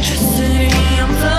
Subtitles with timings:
[0.00, 1.37] Ladies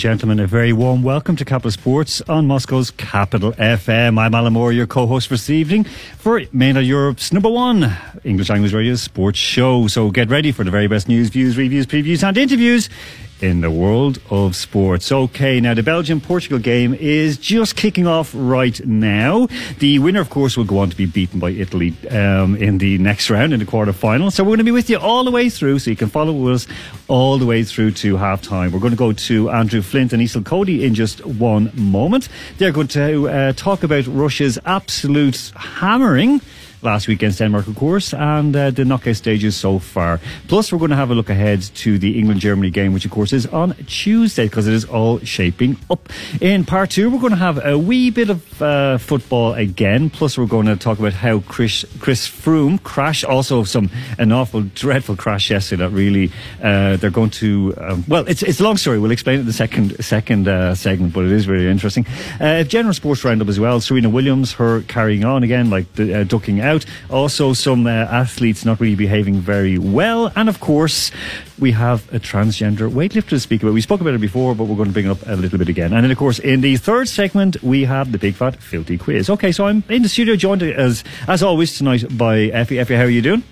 [0.00, 4.18] gentlemen, a very warm welcome to Capital Sports on Moscow's Capital FM.
[4.18, 5.84] I'm Alan Moore, your co-host for this evening
[6.16, 9.88] for mainland Europe's number one English language radio sports show.
[9.88, 12.88] So get ready for the very best news, views, reviews, previews and interviews
[13.42, 15.10] in the world of sports.
[15.10, 19.48] Okay, now the Belgium Portugal game is just kicking off right now.
[19.78, 22.98] The winner, of course, will go on to be beaten by Italy um, in the
[22.98, 24.30] next round in the quarter final.
[24.30, 26.48] So we're going to be with you all the way through, so you can follow
[26.48, 26.66] us
[27.08, 28.72] all the way through to halftime.
[28.72, 32.28] We're going to go to Andrew Flint and Isolt Cody in just one moment.
[32.58, 36.40] They're going to uh, talk about Russia's absolute hammering
[36.82, 40.20] last week against Denmark, of course, and uh, the knockout stages so far.
[40.48, 43.10] Plus, we're going to have a look ahead to the England Germany game, which, of
[43.10, 46.08] course, is on Tuesday because it is all shaping up.
[46.40, 50.10] In part two, we're going to have a wee bit of uh, football again.
[50.10, 53.24] Plus, we're going to talk about how Chris, Chris Froome crashed.
[53.24, 56.30] Also, some an awful, dreadful crash yesterday that really
[56.62, 57.74] uh, they're going to.
[57.78, 58.98] Um, well, it's it's a long story.
[58.98, 62.06] We'll explain it in the second second uh, segment, but it is really interesting.
[62.38, 63.80] Uh, general sports roundup as well.
[63.80, 66.84] Serena Williams, her carrying on again, like the, uh, ducking out out.
[67.10, 70.32] Also, some uh, athletes not really behaving very well.
[70.36, 71.10] And of course,
[71.58, 73.74] we have a transgender weightlifter to speak about.
[73.74, 75.68] We spoke about it before, but we're going to bring it up a little bit
[75.68, 75.92] again.
[75.92, 79.28] And then, of course, in the third segment, we have the big fat filthy quiz.
[79.30, 82.78] Okay, so I'm in the studio joined as as always tonight by Effie.
[82.78, 83.42] Effie, how are you doing?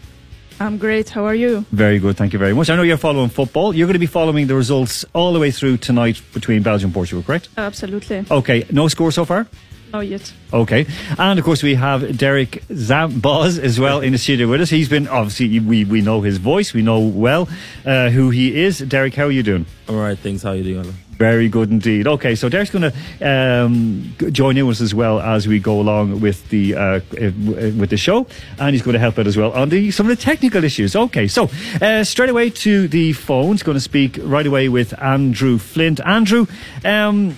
[0.60, 1.08] I'm great.
[1.10, 1.64] How are you?
[1.70, 2.16] Very good.
[2.16, 2.68] Thank you very much.
[2.68, 3.72] I know you're following football.
[3.72, 6.94] You're going to be following the results all the way through tonight between Belgium and
[6.94, 7.48] Portugal, correct?
[7.56, 8.24] Absolutely.
[8.28, 8.64] Okay.
[8.72, 9.46] No score so far?
[9.92, 10.32] Not yet.
[10.52, 10.86] Okay.
[11.18, 14.70] And of course, we have Derek Zamboz as well in the studio with us.
[14.70, 17.48] He's been, obviously, we, we know his voice, we know well
[17.86, 18.78] uh, who he is.
[18.80, 19.66] Derek, how are you doing?
[19.88, 20.42] All right, thanks.
[20.42, 20.94] How are you doing, Alan?
[21.12, 22.06] Very good indeed.
[22.06, 25.80] Okay, so Derek's going to um, join in with us as well as we go
[25.80, 28.28] along with the uh, with the show,
[28.60, 30.94] and he's going to help out as well on the some of the technical issues.
[30.94, 31.50] Okay, so
[31.82, 33.64] uh, straight away to the phones.
[33.64, 35.98] Going to speak right away with Andrew Flint.
[36.06, 36.46] Andrew.
[36.84, 37.34] Um,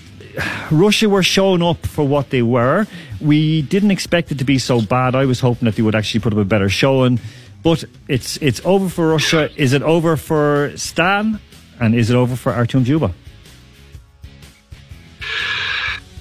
[0.71, 2.87] Russia were showing up for what they were.
[3.21, 5.15] We didn't expect it to be so bad.
[5.15, 7.21] I was hoping that they would actually put up a better showing.
[7.63, 9.51] But it's it's over for Russia.
[9.57, 11.41] Is it over for Stan?
[11.79, 13.13] And is it over for Artem Dzyuba?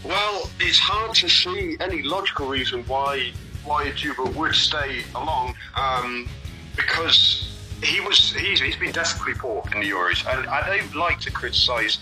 [0.04, 3.32] Well, it's hard to see any logical reason why
[3.64, 6.28] why Dzyuba would stay along um,
[6.76, 7.50] because
[7.84, 11.32] he was he's, he's been desperately poor in the Euros, and I don't like to
[11.32, 12.00] criticise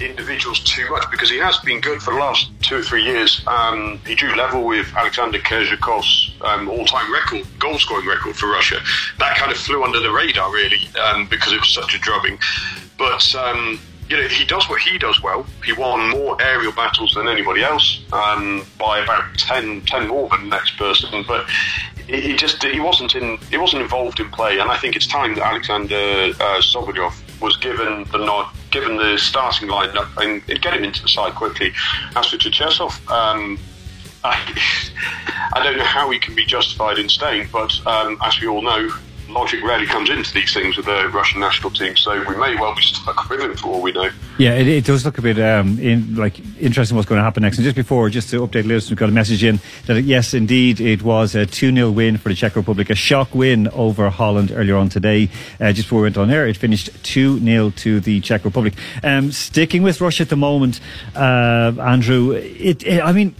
[0.00, 3.42] individuals too much because he has been good for the last two or three years.
[3.46, 8.80] Um, he drew level with Alexander Kerzhakov's um, all-time record, goal-scoring record for Russia.
[9.18, 12.38] That kind of flew under the radar really um, because it was such a drubbing.
[12.98, 15.46] But um, you know, he does what he does well.
[15.64, 20.42] He won more aerial battles than anybody else um, by about 10, 10 more than
[20.42, 21.24] the next person.
[21.26, 21.48] But
[22.06, 25.34] he just he wasn't in he wasn't involved in play, and I think it's time
[25.36, 26.60] that Alexander uh,
[27.40, 31.72] was given the nod, given the starting lineup, and get him into the side quickly.
[32.16, 33.56] As for Cherchesov, um,
[34.24, 34.34] I,
[35.54, 38.62] I don't know how he can be justified in staying, but um, as we all
[38.62, 38.90] know,
[39.28, 42.74] logic rarely comes into these things with the Russian national team, so we may well
[42.74, 44.10] be stuck with him for all we know.
[44.38, 47.42] Yeah, it, it does look a bit um, in, like interesting what's going to happen
[47.42, 47.58] next.
[47.58, 50.80] And just before, just to update listeners, we've got a message in that yes, indeed,
[50.80, 54.52] it was a 2 0 win for the Czech Republic, a shock win over Holland
[54.54, 55.28] earlier on today.
[55.60, 58.74] Uh, just before we went on air, it finished 2 0 to the Czech Republic.
[59.02, 60.80] Um, sticking with Russia at the moment,
[61.14, 63.34] uh, Andrew, it, it, I mean,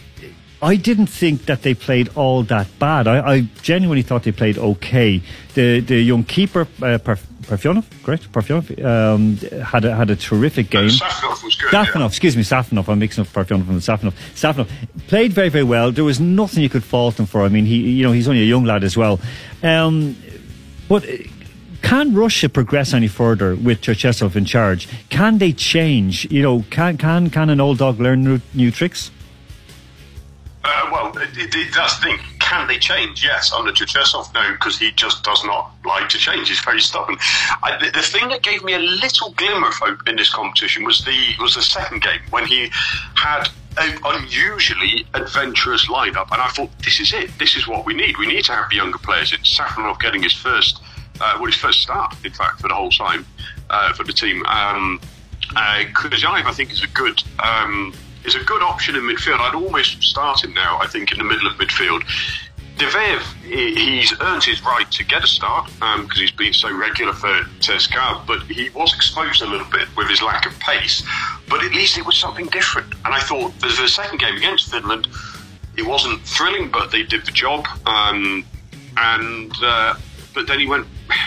[0.65, 3.07] I didn't think that they played all that bad.
[3.07, 5.23] I, I genuinely thought they played okay.
[5.55, 8.33] The the young keeper, uh, Parfionov, correct?
[8.33, 10.89] Parfionov um, had a, had a terrific game.
[10.89, 11.71] Safonov was good.
[11.71, 12.07] Safonov, yeah.
[12.07, 12.89] excuse me, Safonov.
[12.89, 14.15] I'm mixing up Parfionov and Safonov.
[14.35, 14.69] Safonov
[15.07, 15.93] played very very well.
[15.93, 17.43] There was nothing you could fault him for.
[17.43, 19.21] I mean, he you know he's only a young lad as well.
[19.63, 20.17] Um,
[20.89, 21.05] but
[21.83, 24.89] can Russia progress any further with Cherchesov in charge?
[25.11, 26.25] Can they change?
[26.31, 29.11] You know, can can can an old dog learn new, new tricks?
[30.65, 32.19] Uh, well, it, it, that's the thing.
[32.41, 33.23] Can they change?
[33.23, 33.53] Yes.
[33.53, 36.49] Under Cherchesov, no, because he just does not like to change.
[36.49, 37.17] He's very stubborn.
[37.63, 40.85] I, the, the, thing that gave me a little glimmer of hope in this competition
[40.85, 42.71] was the was the second game when he
[43.15, 47.31] had an unusually adventurous lineup, and I thought this is it.
[47.39, 48.17] This is what we need.
[48.17, 49.33] We need to have younger players.
[49.33, 50.81] It's Safonov getting his first,
[51.21, 53.27] uh, well, his first start, in fact, for the whole time
[53.69, 54.47] uh, for the team.
[54.47, 55.01] Um,
[55.57, 57.23] uh, I think, is a good.
[57.43, 57.93] Um,
[58.25, 59.41] is a good option in midfield.
[59.41, 62.03] I'd almost start him now, I think, in the middle of midfield.
[62.77, 67.13] Diveev, he's earned his right to get a start because um, he's been so regular
[67.13, 71.07] for CSKA, but he was exposed a little bit with his lack of pace.
[71.49, 72.93] But at least it was something different.
[73.05, 75.07] And I thought for the second game against Finland,
[75.77, 77.67] it wasn't thrilling, but they did the job.
[77.87, 78.45] Um,
[78.97, 79.95] and uh,
[80.35, 80.87] but then he went.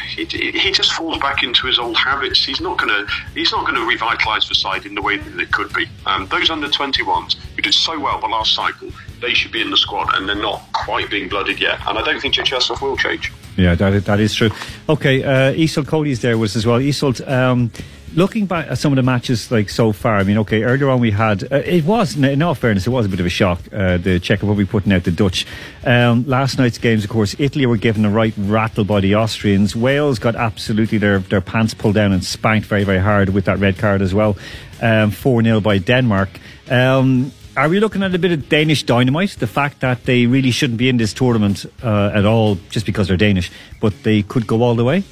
[0.09, 2.43] He, he just falls back into his old habits.
[2.43, 3.11] He's not going to.
[3.33, 5.87] He's not going to revitalise the side in the way that it could be.
[6.05, 8.89] Um, those under 21s who did so well the last cycle,
[9.21, 11.79] they should be in the squad, and they're not quite being blooded yet.
[11.87, 13.31] And I don't think Cherchesov will change.
[13.55, 14.51] Yeah, that, that is true.
[14.87, 16.79] Okay, uh, Cody's there was as well.
[16.79, 17.71] Isolt, um,
[18.15, 20.99] looking back at some of the matches like so far, I mean, okay, earlier on
[20.99, 23.59] we had uh, it was in all fairness, it was a bit of a shock.
[23.71, 25.45] Uh, the Czech Republic putting out the Dutch.
[25.83, 29.75] Um, last night's games, of course, Italy were given a right rattle by the Austrians.
[29.75, 33.59] Wales got absolutely their their pants pulled down and spanked very very hard with that
[33.59, 34.37] red card as well.
[34.81, 36.29] Um, four um, 0 by Denmark.
[36.69, 39.31] Um, are we looking at a bit of Danish dynamite?
[39.31, 43.07] The fact that they really shouldn't be in this tournament uh, at all just because
[43.07, 43.49] they're Danish,
[43.81, 45.03] but they could go all the way?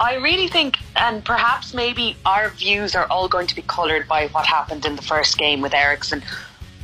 [0.00, 4.28] I really think, and perhaps maybe our views are all going to be coloured by
[4.28, 6.22] what happened in the first game with Eriksen.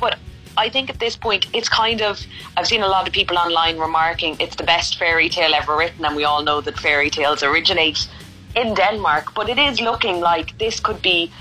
[0.01, 0.17] But
[0.57, 2.19] I think at this point, it's kind of.
[2.57, 6.03] I've seen a lot of people online remarking it's the best fairy tale ever written,
[6.03, 8.05] and we all know that fairy tales originate
[8.53, 9.33] in Denmark.
[9.33, 11.31] But it is looking like this could be.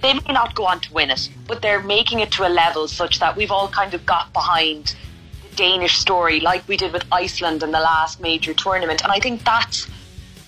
[0.00, 2.88] They may not go on to win it, but they're making it to a level
[2.88, 4.94] such that we've all kind of got behind
[5.42, 9.02] the Danish story, like we did with Iceland in the last major tournament.
[9.02, 9.88] And I think that's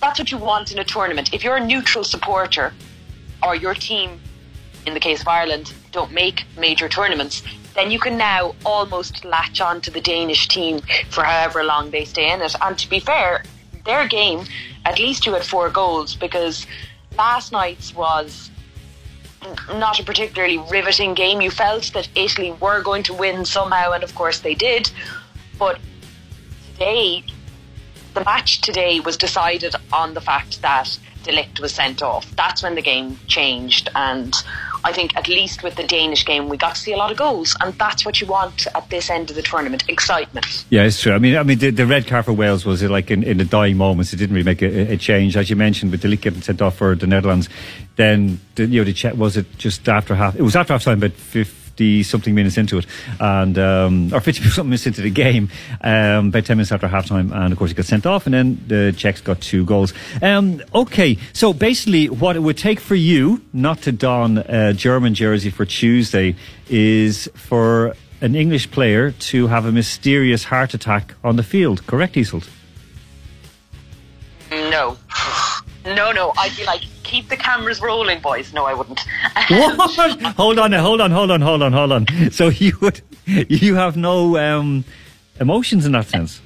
[0.03, 1.33] that's what you want in a tournament.
[1.33, 2.73] If you're a neutral supporter
[3.41, 4.19] or your team,
[4.85, 7.41] in the case of Ireland, don't make major tournaments,
[7.73, 12.03] then you can now almost latch on to the Danish team for however long they
[12.03, 12.53] stay in it.
[12.61, 13.45] And to be fair,
[13.85, 14.43] their game,
[14.83, 16.67] at least you had four goals because
[17.17, 18.51] last night's was
[19.69, 21.39] not a particularly riveting game.
[21.39, 24.91] You felt that Italy were going to win somehow, and of course they did.
[25.57, 25.79] But
[26.73, 27.23] today,
[28.13, 32.29] the match today was decided on the fact that de Ligt was sent off.
[32.35, 34.35] That's when the game changed, and
[34.83, 37.17] I think at least with the Danish game, we got to see a lot of
[37.17, 40.65] goals, and that's what you want at this end of the tournament: excitement.
[40.69, 41.13] Yeah, it's true.
[41.13, 43.45] I mean, I mean, the, the red card for Wales was like in, in the
[43.45, 44.13] dying moments.
[44.13, 46.61] It didn't really make a, a change, as you mentioned, with de Ligt getting sent
[46.61, 47.49] off for the Netherlands.
[47.95, 50.35] Then, the, you know, the check was it just after half?
[50.35, 51.13] It was after half time, but.
[51.13, 52.85] 50, 50 something minutes into it,
[53.19, 55.49] and um, or 50 something minutes into the game,
[55.81, 58.63] um, about 10 minutes after halftime, and of course he got sent off, and then
[58.67, 59.93] the Czechs got two goals.
[60.21, 65.15] Um, okay, so basically, what it would take for you not to don a German
[65.15, 66.35] jersey for Tuesday
[66.69, 71.85] is for an English player to have a mysterious heart attack on the field.
[71.87, 72.47] Correct, Isolt?
[74.51, 74.97] No.
[75.85, 76.33] No, no.
[76.37, 78.53] I'd be like, keep the cameras rolling, boys.
[78.53, 78.99] No, I wouldn't.
[79.49, 80.21] what?
[80.35, 82.31] hold on, hold on, hold on, hold on, hold on.
[82.31, 84.85] So you would, you have no um,
[85.39, 86.41] emotions in that sense.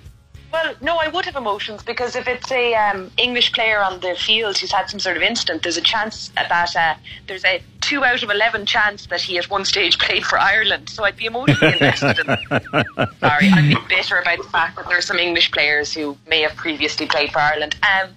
[0.52, 4.16] Well, no, I would have emotions because if it's a um, English player on the
[4.16, 6.96] field who's had some sort of incident, there's a chance that uh,
[7.28, 10.90] there's a two out of eleven chance that he at one stage played for Ireland.
[10.90, 12.20] So I'd be emotionally invested.
[12.20, 12.26] in
[13.20, 16.42] Sorry, I'd be bitter about the fact that there are some English players who may
[16.42, 17.76] have previously played for Ireland.
[17.84, 18.10] Um,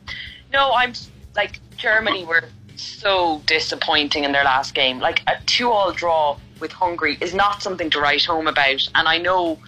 [0.52, 0.94] no, I'm
[1.36, 2.44] like Germany were
[2.76, 4.98] so disappointing in their last game.
[4.98, 8.88] Like a two-all draw with Hungary is not something to write home about.
[8.94, 9.58] And I know,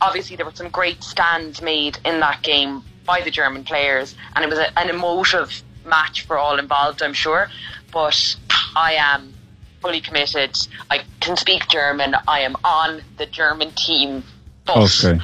[0.00, 4.44] obviously, there were some great stands made in that game, by the German players, and
[4.44, 7.48] it was a, an emotive match for all involved, I'm sure.
[7.92, 8.36] But
[8.76, 9.34] I am
[9.80, 10.56] fully committed.
[10.90, 12.14] I can speak German.
[12.28, 14.24] I am on the German team
[14.64, 15.20] bus Okay.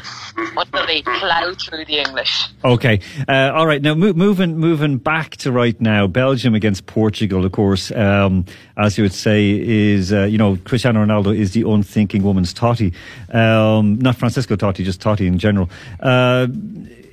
[0.56, 2.44] until they plough through the English.
[2.64, 3.00] Okay.
[3.28, 3.82] Uh, all right.
[3.82, 8.44] Now, mo- moving moving back to right now, Belgium against Portugal, of course, um,
[8.76, 12.92] as you would say, is uh, you know Cristiano Ronaldo is the unthinking woman's Totti,
[13.34, 15.68] um, not Francisco Totti, just Totti in general.
[16.00, 16.46] Uh,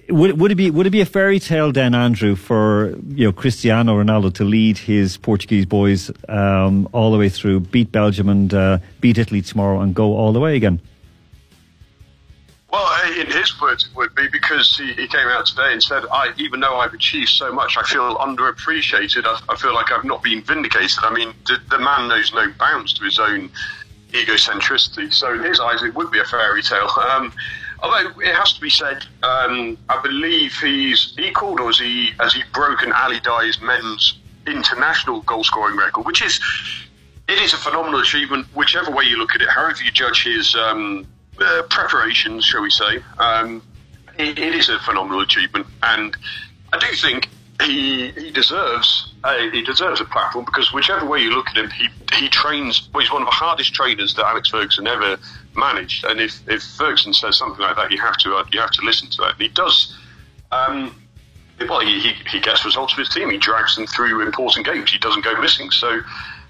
[0.07, 3.31] would, would it be would it be a fairy tale then, Andrew, for you know
[3.31, 8.53] Cristiano Ronaldo to lead his Portuguese boys um, all the way through, beat Belgium and
[8.53, 10.79] uh, beat Italy tomorrow, and go all the way again?
[12.75, 16.03] Well, in his words, it would be because he, he came out today and said,
[16.11, 19.23] "I, even though I've achieved so much, I feel underappreciated.
[19.23, 20.97] I, I feel like I've not been vindicated.
[21.01, 23.49] I mean, the, the man knows no bounds to his own
[24.11, 25.13] egocentricity.
[25.13, 26.89] So in his eyes, it would be a fairy tale.
[26.99, 27.31] Um,
[27.81, 32.33] although it has to be said, um, I believe he's equalled or has he has
[32.33, 36.41] he broken Ali Daei's men's international goal scoring record, which is
[37.29, 39.47] it is a phenomenal achievement, whichever way you look at it.
[39.47, 41.07] However you judge his um,
[41.39, 43.61] uh, preparations, shall we say, um,
[44.17, 46.15] it, it is a phenomenal achievement, and
[46.73, 47.29] I do think
[47.61, 51.69] he he deserves a, he deserves a platform because whichever way you look at him,
[51.69, 52.89] he he trains.
[52.93, 55.17] Well, he's one of the hardest trainers that Alex Ferguson ever
[55.55, 58.71] managed, and if if Ferguson says something like that, you have to uh, you have
[58.71, 59.33] to listen to that.
[59.33, 59.95] And he does.
[60.51, 60.95] Um,
[61.69, 63.29] well, he, he, he gets results for his team.
[63.29, 64.91] He drags them through important games.
[64.91, 65.71] He doesn't go missing.
[65.71, 66.01] So,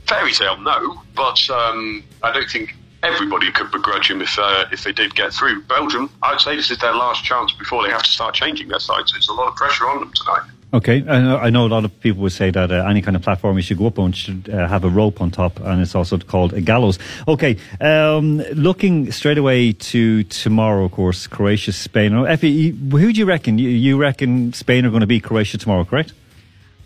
[0.07, 1.01] fairy tale, no.
[1.15, 5.33] But um, I don't think everybody could begrudge him if uh, if they did get
[5.33, 5.61] through.
[5.63, 8.79] Belgium, I'd say this is their last chance before they have to start changing their
[8.79, 9.07] side.
[9.07, 10.49] So it's a lot of pressure on them tonight.
[10.73, 13.15] Okay, I know, I know a lot of people would say that uh, any kind
[13.15, 15.81] of platform you should go up on should uh, have a rope on top, and
[15.81, 16.99] it's also called a gallows.
[17.29, 22.13] Okay, um, looking straight away to tomorrow, of course, Croatia, Spain.
[22.25, 23.57] Effie, who do you reckon?
[23.57, 26.11] You, you reckon Spain are going to beat Croatia tomorrow, correct?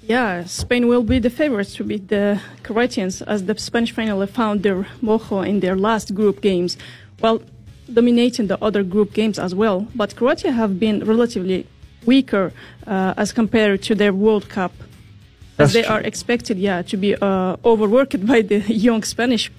[0.10, 4.64] Yeah, Spain will be the favorites to beat the Croatians as the Spanish finally found
[4.64, 6.78] their mojo in their last group games,
[7.20, 7.44] while
[7.94, 9.88] dominating the other group games as well.
[9.94, 11.68] But Croatia have been relatively
[12.08, 12.52] weaker
[12.88, 14.72] uh, as compared to their World Cup,
[15.58, 15.92] That's as they true.
[15.94, 19.52] are expected, yeah, to be uh, overworked by the young Spanish.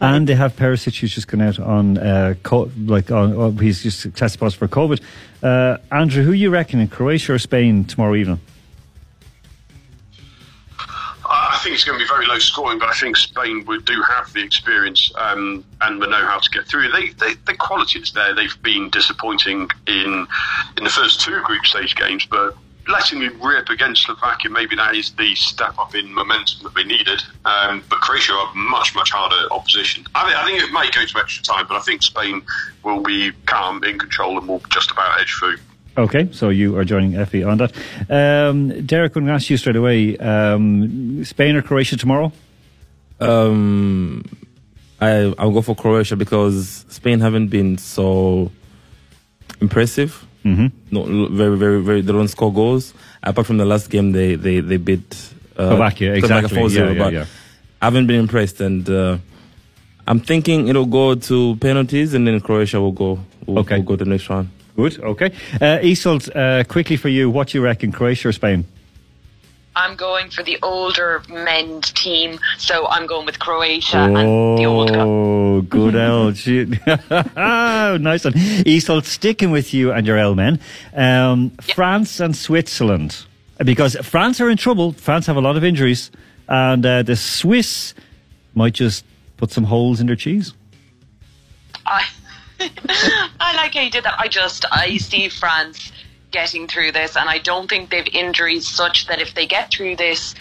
[0.00, 3.84] And they have Perisic, who's just gone out on uh, co- like on, oh, he's
[3.84, 5.00] just tested positive for COVID.
[5.44, 8.40] Uh, Andrew, who you reckon in Croatia or Spain tomorrow evening?
[11.48, 14.02] I think it's going to be very low scoring, but I think Spain would do
[14.02, 16.90] have the experience um, and will know how to get through.
[16.90, 18.34] They, they, the quality is there.
[18.34, 20.26] They've been disappointing in
[20.76, 22.56] in the first two group stage games, but
[22.88, 26.84] letting them rip against Slovakia, maybe that is the step up in momentum that they
[26.84, 27.20] needed.
[27.44, 30.04] Um, but Croatia are much, much harder opposition.
[30.14, 32.42] I, think- I think it may go to extra time, but I think Spain
[32.84, 35.56] will be calm, in control, and will just about edge through.
[35.98, 37.72] Okay, so you are joining Effie on that.
[38.10, 42.32] Um, Derek, I'm going to ask you straight away um, Spain or Croatia tomorrow?
[43.18, 44.22] Um,
[45.00, 48.50] I I'll go for Croatia because Spain haven't been so
[49.60, 50.26] impressive.
[50.44, 50.66] Mm-hmm.
[50.90, 52.00] No, very very very.
[52.02, 52.92] They don't score goals.
[53.22, 56.56] Apart from the last game, they they they beat uh, Slovakia, exactly.
[56.58, 57.24] 4-0, Yeah, yeah, but yeah.
[57.80, 59.16] I haven't been impressed, and uh,
[60.06, 63.18] I'm thinking it'll go to penalties, and then Croatia will go.
[63.46, 63.76] Will, Okay.
[63.76, 64.50] will go to the next round.
[64.76, 65.32] Good, okay.
[65.54, 68.66] Uh, Isolt, uh, quickly for you, what do you reckon, Croatia or Spain?
[69.74, 74.92] I'm going for the older men's team, so I'm going with Croatia and the old
[74.92, 75.00] guy.
[75.00, 76.68] Oh, good shit.
[76.86, 78.32] nice one.
[78.64, 80.60] Isolt, sticking with you and your L men.
[80.94, 83.24] Um, France and Switzerland.
[83.58, 84.92] Because France are in trouble.
[84.92, 86.10] France have a lot of injuries.
[86.48, 87.94] And uh, the Swiss
[88.54, 89.04] might just
[89.36, 90.54] put some holes in their cheese.
[91.84, 92.04] I,
[92.88, 94.18] I like how you did that.
[94.18, 95.92] I just I see France
[96.30, 99.96] getting through this, and I don't think they've injuries such that if they get through
[99.96, 100.34] this,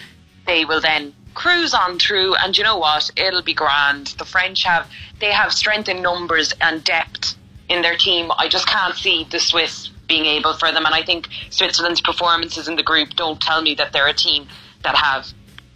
[0.45, 2.35] they will then cruise on through.
[2.35, 3.11] And you know what?
[3.15, 4.07] It'll be grand.
[4.17, 7.35] The French have they have strength in numbers and depth
[7.69, 8.31] in their team.
[8.37, 10.85] I just can't see the Swiss being able for them.
[10.85, 14.47] And I think Switzerland's performances in the group don't tell me that they're a team
[14.83, 15.27] that have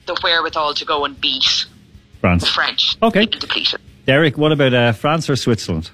[0.05, 1.65] the wherewithal to go and beat
[2.21, 2.43] France.
[2.43, 2.97] the French.
[3.01, 3.25] Okay.
[3.25, 3.81] Depleted.
[4.05, 5.91] Derek, what about uh, France or Switzerland?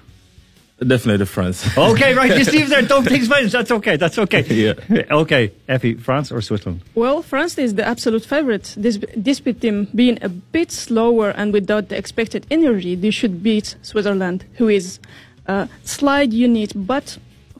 [0.78, 1.66] Definitely the France.
[1.78, 2.36] Okay, right.
[2.36, 3.52] You see if there don't think Spanish.
[3.52, 3.96] That's okay.
[3.96, 4.42] That's okay.
[4.42, 4.74] Yeah.
[5.10, 6.82] Okay, Effie, France or Switzerland?
[6.94, 8.74] Well, France is the absolute favorite.
[8.76, 13.76] This, despite them being a bit slower and without the expected energy, they should beat
[13.80, 14.98] Switzerland, who is
[15.46, 17.16] a slight unit but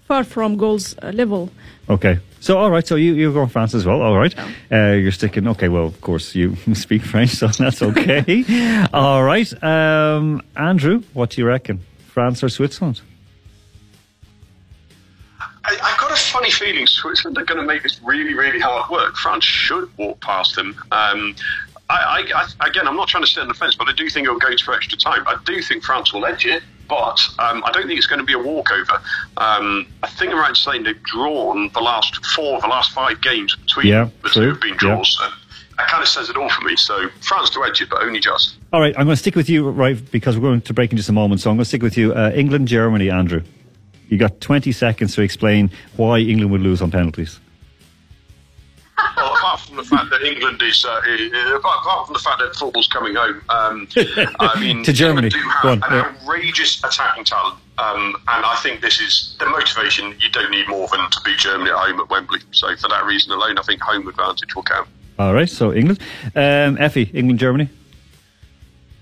[0.06, 1.50] far from goals uh, level.
[1.88, 2.18] Okay.
[2.40, 2.86] So, all right.
[2.86, 4.02] So you you go France as well.
[4.02, 4.34] All right.
[4.70, 5.48] Uh, you're sticking.
[5.48, 5.68] Okay.
[5.68, 8.44] Well, of course you speak French, so that's okay.
[8.92, 9.50] all right.
[9.62, 11.80] Um, Andrew, what do you reckon?
[12.16, 13.02] France or Switzerland?
[15.38, 18.90] I, I've got a funny feeling Switzerland are going to make this really, really hard
[18.90, 19.16] work.
[19.16, 20.82] France should walk past them.
[20.92, 21.36] Um,
[21.90, 24.08] I, I, I, again, I'm not trying to sit on the fence, but I do
[24.08, 25.28] think it'll go to extra time.
[25.28, 28.24] I do think France will edge it, but um, I don't think it's going to
[28.24, 28.94] be a walkover.
[29.36, 32.92] Um, I think I'm right in saying they've drawn the last four of the last
[32.92, 35.18] five games between Yeah, the two have been draws.
[35.20, 35.34] Yeah.
[35.78, 36.76] That kind of says it all for me.
[36.76, 38.56] So France to edge it, but only just.
[38.72, 40.96] All right, I'm going to stick with you, right, because we're going to break in
[40.96, 41.40] just a moment.
[41.40, 42.12] So I'm going to stick with you.
[42.14, 43.42] Uh, England, Germany, Andrew.
[44.08, 47.40] You got 20 seconds to explain why England would lose on penalties.
[49.16, 51.00] Well, apart from the fact that England is, uh,
[51.56, 53.88] apart from the fact that football's coming home, um,
[54.40, 55.28] I mean, To Germany.
[55.28, 56.14] Do Go have on, an yeah.
[56.22, 60.14] outrageous attacking talent, um, and I think this is the motivation.
[60.18, 62.40] You don't need more than to beat Germany at home at Wembley.
[62.52, 64.88] So for that reason alone, I think home advantage will count.
[65.18, 66.00] All right, so England.
[66.34, 67.68] Um, Effie, England, Germany.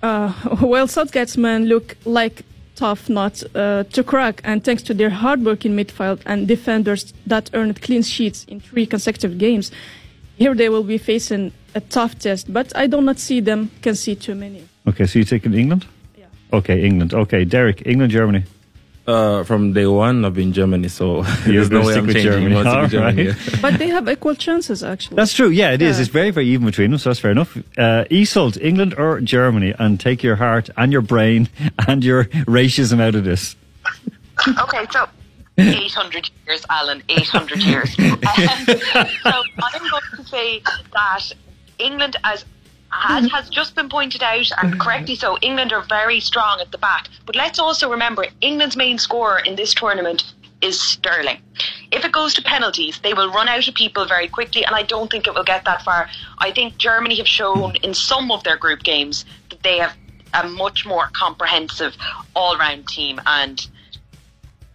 [0.60, 2.42] Well, Southgate's men look like
[2.74, 7.14] tough nuts uh, to crack, and thanks to their hard work in midfield and defenders
[7.26, 9.70] that earned clean sheets in three consecutive games,
[10.36, 12.52] here they will be facing a tough test.
[12.52, 14.68] But I do not see them concede too many.
[14.86, 15.86] Okay, so you're taking England?
[16.18, 16.26] Yeah.
[16.52, 17.14] Okay, England.
[17.14, 18.44] Okay, Derek, England, Germany.
[19.06, 21.24] Uh, from day one, I've been Germany, so You're
[21.66, 22.22] there's no way I'm changing.
[22.22, 22.56] Germany.
[22.56, 23.52] I'm gonna stick with Germany, right.
[23.52, 23.58] yeah.
[23.60, 25.16] But they have equal chances, actually.
[25.16, 25.50] That's true.
[25.50, 25.98] Yeah, it is.
[25.98, 26.02] Yeah.
[26.02, 27.54] It's very, very even between them, so that's fair enough.
[27.76, 31.50] Uh, Isolt, England or Germany, and take your heart and your brain
[31.86, 33.56] and your racism out of this.
[34.58, 35.06] Okay, so
[35.58, 37.98] 800 years, Alan, 800 years.
[37.98, 41.30] Um, so I'm going to say that
[41.78, 42.44] England, as
[43.00, 44.80] has, has just been pointed out, and mm.
[44.80, 47.08] correctly so, England are very strong at the back.
[47.26, 51.42] But let's also remember, England's main scorer in this tournament is Sterling.
[51.90, 54.82] If it goes to penalties, they will run out of people very quickly, and I
[54.82, 56.08] don't think it will get that far.
[56.38, 59.94] I think Germany have shown in some of their group games that they have
[60.32, 61.96] a much more comprehensive
[62.34, 63.66] all-round team, and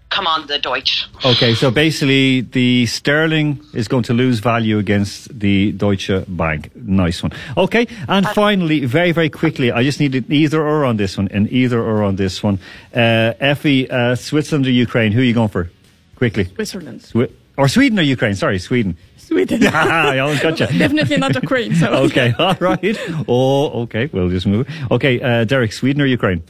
[0.09, 1.07] come on, the Deutsch.
[1.23, 6.75] Okay, so basically, the sterling is going to lose value against the Deutsche Bank.
[6.75, 7.31] Nice one.
[7.57, 11.27] Okay, and finally, very, very quickly, I just need an either or on this one,
[11.31, 12.59] and either or on this one.
[12.93, 15.11] Uh, Effie, uh, Switzerland or Ukraine?
[15.11, 15.69] Who are you going for?
[16.15, 16.45] Quickly.
[16.45, 17.01] Switzerland.
[17.01, 18.35] Swi- or Sweden or Ukraine?
[18.35, 18.97] Sorry, Sweden.
[19.17, 19.67] Sweden.
[19.67, 20.65] I always got you.
[20.79, 21.75] Definitely not Ukraine.
[21.75, 22.97] So Okay, all right.
[23.27, 24.67] Oh, okay, we'll just move.
[24.89, 26.41] Okay, uh, Derek, Sweden or Ukraine?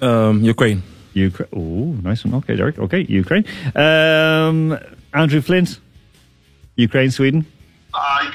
[0.00, 0.82] Um, Ukraine.
[1.18, 1.48] Ukraine.
[1.54, 2.34] Oh, nice one.
[2.34, 2.78] Okay, Derek.
[2.78, 3.44] Okay, Ukraine.
[3.74, 4.78] Um,
[5.12, 5.80] Andrew Flint,
[6.76, 7.44] Ukraine, Sweden.
[7.94, 8.30] I,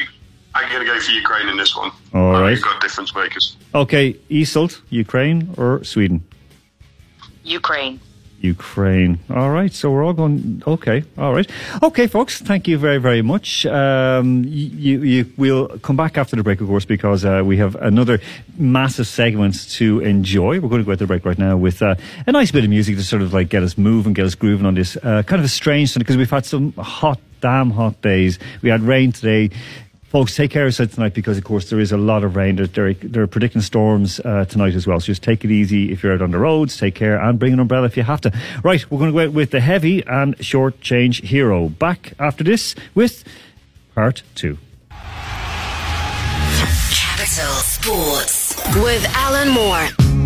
[0.55, 1.91] I'm going to go for Ukraine in this one.
[2.13, 2.53] All I right.
[2.55, 3.57] think We've got difference makers.
[3.73, 6.23] Okay, Isolt, Ukraine or Sweden?
[7.43, 7.99] Ukraine.
[8.43, 9.19] Ukraine.
[9.29, 10.61] All right, so we're all going.
[10.67, 11.49] Okay, all right.
[11.81, 13.65] Okay, folks, thank you very, very much.
[13.65, 17.75] Um, you, you, we'll come back after the break, of course, because uh, we have
[17.75, 18.19] another
[18.57, 20.59] massive segment to enjoy.
[20.59, 21.95] We're going to go at the break right now with uh,
[22.27, 24.65] a nice bit of music to sort of like get us moving, get us grooving
[24.65, 28.01] on this uh, kind of a strange thing because we've had some hot, damn hot
[28.01, 28.39] days.
[28.61, 29.55] We had rain today.
[30.13, 32.55] Folks, take care of yourselves tonight because, of course, there is a lot of rain.
[32.55, 34.99] They're, they're predicting storms uh, tonight as well.
[34.99, 36.77] So just take it easy if you're out on the roads.
[36.77, 38.31] Take care and bring an umbrella if you have to.
[38.63, 41.67] Right, we're going to go out with the heavy and short change hero.
[41.67, 43.23] Back after this with
[43.95, 44.59] part two.
[46.91, 50.22] Capital Sports with Alan Moore.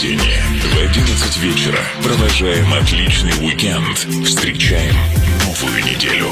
[0.00, 3.98] Воскресенье в 11 вечера продолжаем отличный уикенд.
[4.26, 4.94] Встречаем
[5.44, 6.30] новую неделю.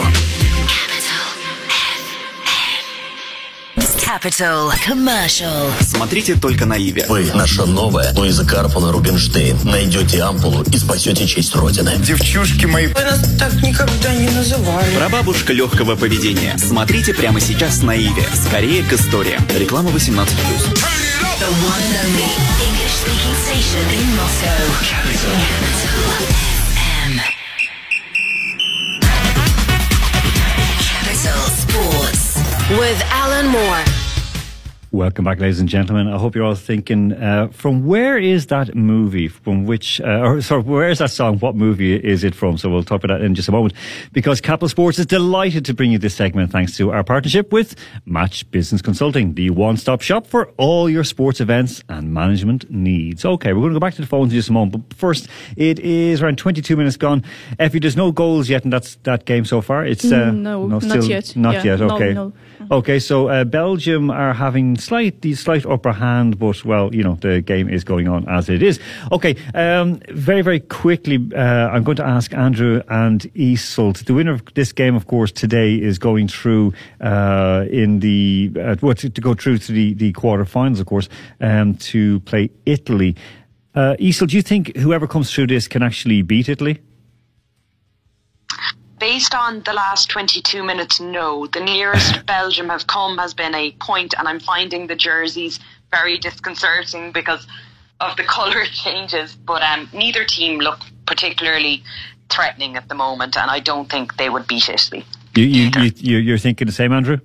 [3.77, 5.71] Capital Commercial.
[5.83, 7.05] Смотрите только на Иве.
[7.11, 11.93] Вы, наша новая Луиза Карпана Рубинштейн, найдете ампулу и спасете честь Родины.
[11.99, 12.87] Девчушки мои.
[12.87, 14.97] Вы нас так никогда не называли.
[14.97, 16.57] Прабабушка легкого поведения.
[16.57, 18.27] Смотрите прямо сейчас на Иве.
[18.47, 19.47] Скорее к историям.
[19.59, 20.27] Реклама 18+.
[21.39, 24.59] The one and only English speaking station in Moscow.
[24.83, 25.31] Capital.
[30.83, 32.43] Capital Sports.
[32.71, 34.08] With Alan Moore.
[34.99, 36.09] Welcome back, ladies and gentlemen.
[36.09, 39.29] I hope you're all thinking, uh, from where is that movie?
[39.29, 41.39] From which, uh, or sorry, where is that song?
[41.39, 42.59] What movie is it from?
[42.59, 43.75] So we'll talk about that in just a moment.
[44.13, 47.77] Because Capital Sports is delighted to bring you this segment thanks to our partnership with
[48.07, 53.25] Match Business Consulting, the one-stop shop for all your sports events and management needs.
[53.25, 54.89] Okay, we're going to go back to the phones in just a moment.
[54.89, 57.23] But first, it is around 22 minutes gone.
[57.61, 59.87] Effie, there's no goals yet in that, that game so far.
[59.87, 61.37] It's, uh, No, not still, yet.
[61.37, 62.15] Not Yeah, yet, no, okay.
[62.15, 62.33] no.
[62.71, 67.17] Okay, so uh, Belgium are having slight the slight upper hand, but well, you know
[67.21, 68.81] the game is going on as it is.
[69.13, 74.05] Okay, um, very very quickly, uh, I'm going to ask Andrew and Isolt.
[74.05, 78.77] The winner of this game, of course, today is going through uh, in the uh,
[78.81, 81.09] well, to, to go through to the the quarterfinals, of course,
[81.41, 83.15] um, to play Italy.
[83.75, 86.81] Uh, Isolt, do you think whoever comes through this can actually beat Italy?
[88.99, 91.47] Based on the last 22 minutes, no.
[91.47, 96.19] The nearest Belgium have come has been a point, and I'm finding the jerseys very
[96.19, 97.47] disconcerting because
[98.01, 99.35] of the colour changes.
[99.35, 101.83] But um, neither team look particularly
[102.31, 105.05] threatening at the moment, and I don't think they would beat Italy.
[105.35, 107.19] You, you, you, you- you're thinking the same, Andrew?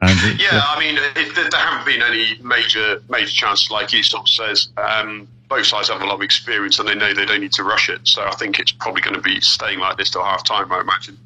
[0.00, 0.30] Andrew?
[0.38, 4.22] Yeah, I mean, it, there there haven't been any major major chances, like he sort
[4.22, 4.68] of says.
[4.76, 7.64] Um, both sides have a lot of experience, and they know they don't need to
[7.64, 8.06] rush it.
[8.06, 10.70] So I think it's probably going to be staying like this till half time.
[10.70, 11.18] I imagine.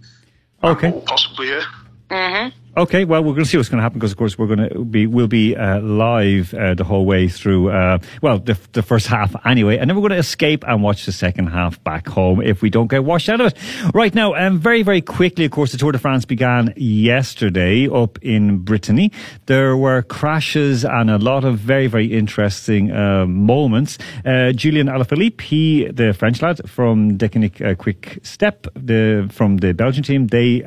[0.62, 0.92] Okay.
[0.92, 1.64] Or possibly here.
[2.10, 2.58] Mm-hmm.
[2.74, 4.66] Okay, well, we're going to see what's going to happen because, of course, we're going
[4.70, 7.70] to be we'll be uh, live uh, the whole way through.
[7.70, 11.04] Uh, well, the, the first half anyway, and then we're going to escape and watch
[11.04, 13.58] the second half back home if we don't get washed out of it.
[13.92, 18.18] Right now, um, very very quickly, of course, the Tour de France began yesterday up
[18.22, 19.12] in Brittany.
[19.44, 23.98] There were crashes and a lot of very very interesting uh, moments.
[24.24, 29.74] Uh, Julian Alaphilippe, he the French lad from Deceuninck uh, Quick Step, the from the
[29.74, 30.62] Belgian team, they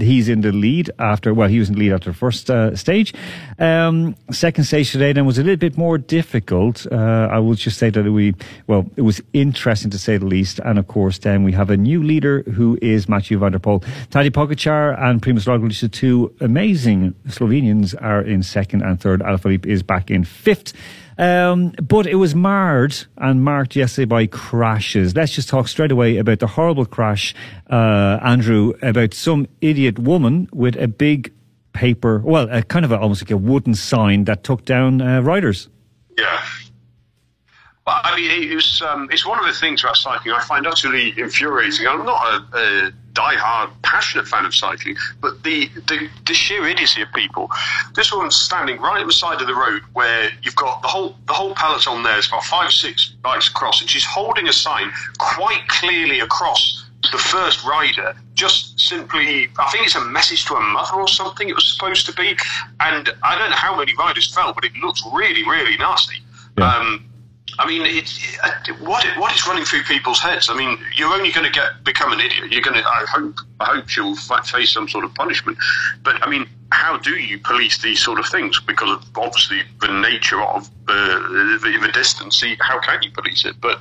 [0.00, 3.14] he's in the lead after well he was in lead after the first uh, stage.
[3.58, 6.86] Um, second stage today then was a little bit more difficult.
[6.90, 8.34] Uh, I will just say that we
[8.66, 11.76] well it was interesting to say the least, and of course then we have a
[11.76, 16.34] new leader who is Mathieu van der Poel, Tadej Pogacar and Primoz Roglic, the two
[16.40, 19.20] amazing Slovenians are in second and third.
[19.20, 20.72] Alaphilippe is back in fifth.
[21.18, 25.14] Um, but it was marred and marked yesterday by crashes.
[25.14, 27.34] Let's just talk straight away about the horrible crash,
[27.68, 31.30] uh, Andrew, about some idiot woman with a big
[31.72, 35.20] paper, well, a kind of a, almost like a wooden sign that took down uh,
[35.20, 35.68] riders.
[36.16, 36.42] Yeah.
[37.84, 41.86] But I mean, um, it's one of the things about cycling I find utterly infuriating.
[41.86, 47.02] I'm not a, a die-hard, passionate fan of cycling, but the, the, the sheer idiocy
[47.02, 47.50] of people.
[47.94, 51.16] This woman's standing right at the side of the road where you've got the whole
[51.26, 52.18] the whole peloton there.
[52.18, 57.18] It's got five six bikes across, and she's holding a sign quite clearly across the
[57.18, 58.14] first rider.
[58.34, 61.48] Just simply, I think it's a message to a mother or something.
[61.48, 62.36] It was supposed to be,
[62.80, 66.16] and I don't know how many riders fell, but it looks really, really nasty.
[66.58, 66.74] Yeah.
[66.74, 67.09] Um,
[67.60, 70.48] I mean, it's uh, what what is running through people's heads.
[70.48, 72.50] I mean, you're only going to get become an idiot.
[72.50, 72.86] You're going to.
[72.88, 73.34] I hope.
[73.60, 75.58] I hope she'll face some sort of punishment.
[76.02, 78.58] But I mean, how do you police these sort of things?
[78.60, 82.40] Because of obviously the nature of the the, the distance.
[82.40, 83.56] See, how can you police it?
[83.60, 83.78] But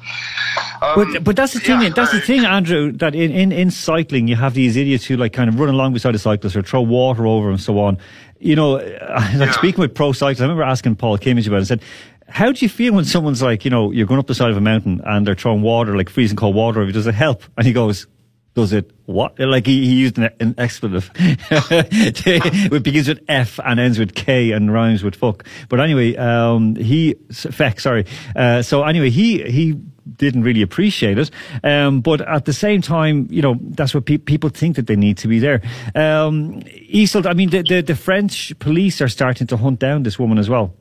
[0.82, 1.82] um, But but that's the thing.
[1.82, 2.92] yeah, that's the uh, thing, Andrew.
[2.92, 5.94] That in, in, in cycling, you have these idiots who like kind of run along
[5.94, 7.98] beside the cyclist or throw water over and so on.
[8.42, 9.52] You know, like Yeah.
[9.52, 11.62] speaking with pro cyclists, I remember asking Paul Kimmage about it.
[11.62, 11.82] I said,
[12.30, 14.58] "How do you feel when someone's like, you know, you're going up the side of
[14.58, 16.90] a mountain and they're throwing water, like freezing cold water?
[16.92, 18.08] Does it help?" And he goes.
[18.56, 19.40] Does it what?
[19.40, 21.12] Like he, he used an, an expletive.
[21.16, 25.46] it begins with F and ends with K and rhymes with fuck.
[25.70, 27.80] But anyway, um, he feck.
[27.80, 28.06] Sorry.
[28.36, 29.80] Uh, so anyway, he he
[30.18, 31.32] didn't really appreciate it.
[31.64, 34.96] Um, but at the same time, you know, that's what pe- people think that they
[34.96, 35.62] need to be there.
[35.96, 40.38] Um, I mean, the, the the French police are starting to hunt down this woman
[40.38, 40.74] as well.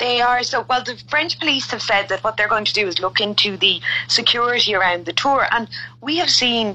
[0.00, 0.82] They are so well.
[0.82, 3.80] The French police have said that what they're going to do is look into the
[4.08, 5.68] security around the tour, and
[6.00, 6.74] we have seen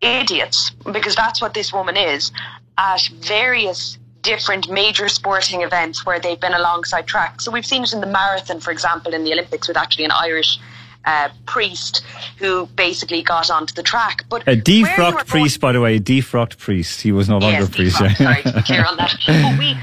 [0.00, 2.32] idiots because that's what this woman is
[2.78, 7.40] at various different major sporting events where they've been alongside track.
[7.40, 10.12] So we've seen it in the marathon, for example, in the Olympics with actually an
[10.12, 10.58] Irish.
[11.04, 12.02] Uh, priest
[12.38, 16.58] who basically got onto the track, but A defrocked priest, by the way, a defrocked
[16.58, 17.00] priest.
[17.00, 17.96] He was no longer Yes, a priest.
[17.96, 19.14] defrocked, sorry to be clear on that.
[19.26, 19.76] But we,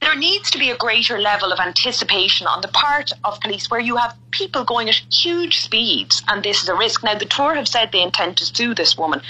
[0.00, 3.80] there needs to be a greater level of anticipation on the part of police where
[3.80, 7.02] you have people going at huge speeds and this is a risk.
[7.02, 9.20] Now, the Tour have said they intend to sue this woman.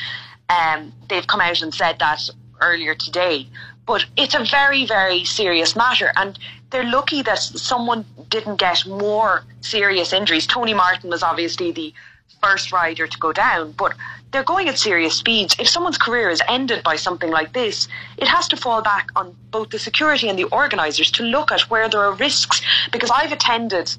[0.50, 2.20] Um, they've come out and said that
[2.61, 3.48] earlier today.
[3.87, 6.12] But it's a very, very serious matter.
[6.16, 6.38] And
[6.70, 10.46] they're lucky that someone didn't get more serious injuries.
[10.46, 11.94] Tony Martin was obviously the
[12.43, 13.95] first rider to go down, but
[14.31, 15.57] they're going at serious speeds.
[15.59, 19.37] If someone's career is ended by something like this, it has to fall back on
[19.51, 22.61] both the security and the organisers to look at where there are risks.
[22.93, 23.95] Because I've attended,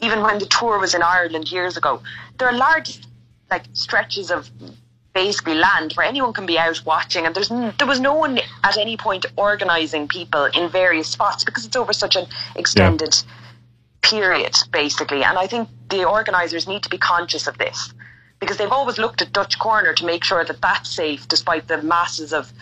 [0.00, 2.02] even when the tour was in Ireland years ago,
[2.38, 3.00] there are large
[3.50, 4.50] like stretches of
[5.14, 8.76] basically land where anyone can be out watching and there's there was no one at
[8.76, 13.16] any point organising people in various spots because it's over such an extended
[14.06, 15.24] period basically.
[15.24, 17.92] And I think the organisers need to be conscious of this
[18.40, 21.82] because they've always looked at Dutch Corner to make sure that that's safe despite the
[21.82, 22.52] masses of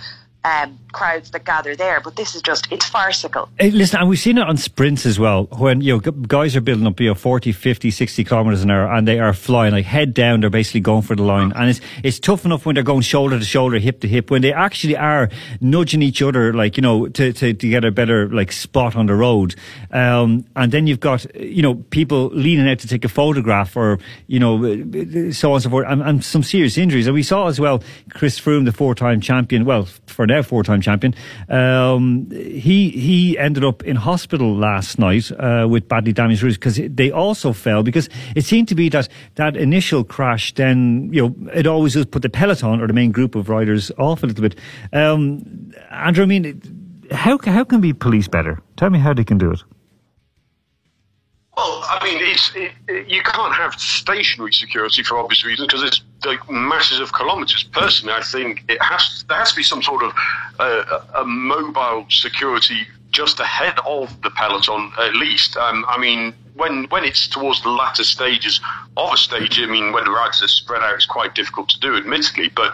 [0.45, 4.19] um, crowds that gather there but this is just it's farcical Hey, listen, and we've
[4.19, 7.15] seen it on sprints as well, when you know guys are building up, you know,
[7.15, 10.41] 40, 50, 60 kilometers an hour, and they are flying like head down.
[10.41, 13.39] They're basically going for the line, and it's it's tough enough when they're going shoulder
[13.39, 14.31] to shoulder, hip to hip.
[14.31, 15.29] When they actually are
[15.61, 19.07] nudging each other, like you know, to to, to get a better like spot on
[19.07, 19.55] the road,
[19.93, 24.01] um, and then you've got you know people leaning out to take a photograph, or
[24.27, 24.61] you know,
[25.31, 27.07] so on and so forth, and, and some serious injuries.
[27.07, 31.15] And we saw as well Chris Froome, the four-time champion, well for now four-time champion,
[31.49, 36.81] um, he he ended up in hospital last night uh, with badly damaged ribs because
[36.91, 41.51] they also fell because it seemed to be that that initial crash then you know
[41.53, 44.43] it always does put the peloton or the main group of riders off a little
[44.43, 44.59] bit.
[44.93, 46.61] Um, Andrew, I mean,
[47.11, 48.61] how how can we police better?
[48.77, 49.63] Tell me how they can do it.
[51.57, 55.83] Well, I mean, it's it, it- you can't have stationary security for obvious reasons because
[55.85, 57.63] it's like masses of kilometres.
[57.65, 60.13] Personally, I think it has there has to be some sort of
[60.59, 65.57] uh, a mobile security just ahead of the peloton at least.
[65.57, 68.61] Um, I mean, when when it's towards the latter stages
[68.97, 71.81] of a stage, I mean, when the riders are spread out, it's quite difficult to
[71.81, 72.49] do, admittedly.
[72.49, 72.73] But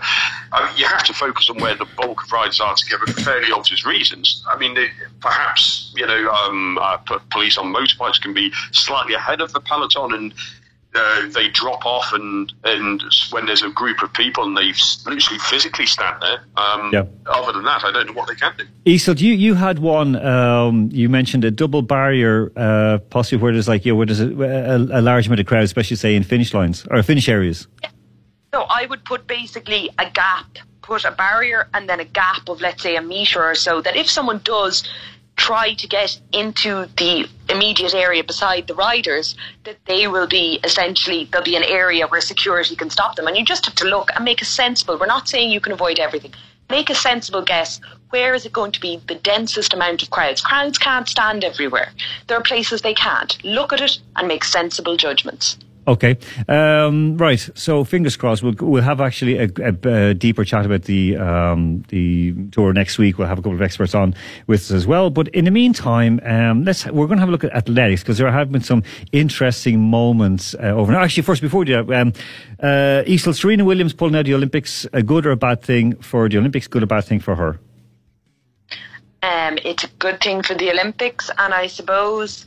[0.53, 3.21] I mean, you have to focus on where the bulk of riders are together for
[3.23, 4.45] fairly obvious reasons.
[4.49, 4.89] I mean, they,
[5.21, 6.99] perhaps you know, um, uh,
[7.31, 10.35] police on motorbikes can be slightly ahead of the peloton and.
[10.93, 13.01] Uh, they drop off and and
[13.31, 14.73] when there's a group of people and they
[15.09, 16.43] literally physically stand there.
[16.57, 17.05] Um, Yeah.
[17.27, 18.65] Other than that, I don't know what they can do.
[18.87, 23.69] Isolt, you, you had one, um, you mentioned a double barrier, uh, possibly where there's
[23.69, 26.25] like, you know, where there's a, a, a large amount of crowd, especially say in
[26.25, 27.69] finish lines or finish areas.
[28.53, 32.61] So I would put basically a gap, put a barrier and then a gap of
[32.61, 34.83] let's say a metre or so that if someone does
[35.41, 41.25] try to get into the immediate area beside the riders, that they will be essentially
[41.25, 43.27] there'll be an area where security can stop them.
[43.27, 45.73] And you just have to look and make a sensible we're not saying you can
[45.73, 46.35] avoid everything.
[46.69, 47.81] Make a sensible guess.
[48.11, 50.43] Where is it going to be the densest amount of crowds?
[50.43, 51.91] Crowds can't stand everywhere.
[52.27, 53.43] There are places they can't.
[53.43, 55.57] Look at it and make sensible judgments.
[55.91, 57.51] Okay, um, right.
[57.57, 58.45] So fingers crossed.
[58.45, 62.97] We'll we'll have actually a, a, a deeper chat about the um, the tour next
[62.97, 63.19] week.
[63.19, 64.15] We'll have a couple of experts on
[64.47, 65.11] with us as well.
[65.11, 68.19] But in the meantime, um, let's we're going to have a look at athletics because
[68.19, 70.95] there have been some interesting moments uh, over.
[70.95, 72.13] Actually, first before we do that, um,
[72.61, 74.87] uh, Isolt Serena Williams pulling out the Olympics.
[74.93, 76.69] A good or a bad thing for the Olympics?
[76.69, 77.59] Good or bad thing for her?
[79.25, 82.47] Um, it's a good thing for the Olympics, and I suppose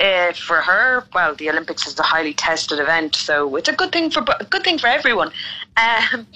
[0.00, 3.92] uh, for her, well, the Olympics is a highly tested event, so it's a good
[3.92, 5.30] thing for good thing for everyone.
[5.76, 6.26] Um,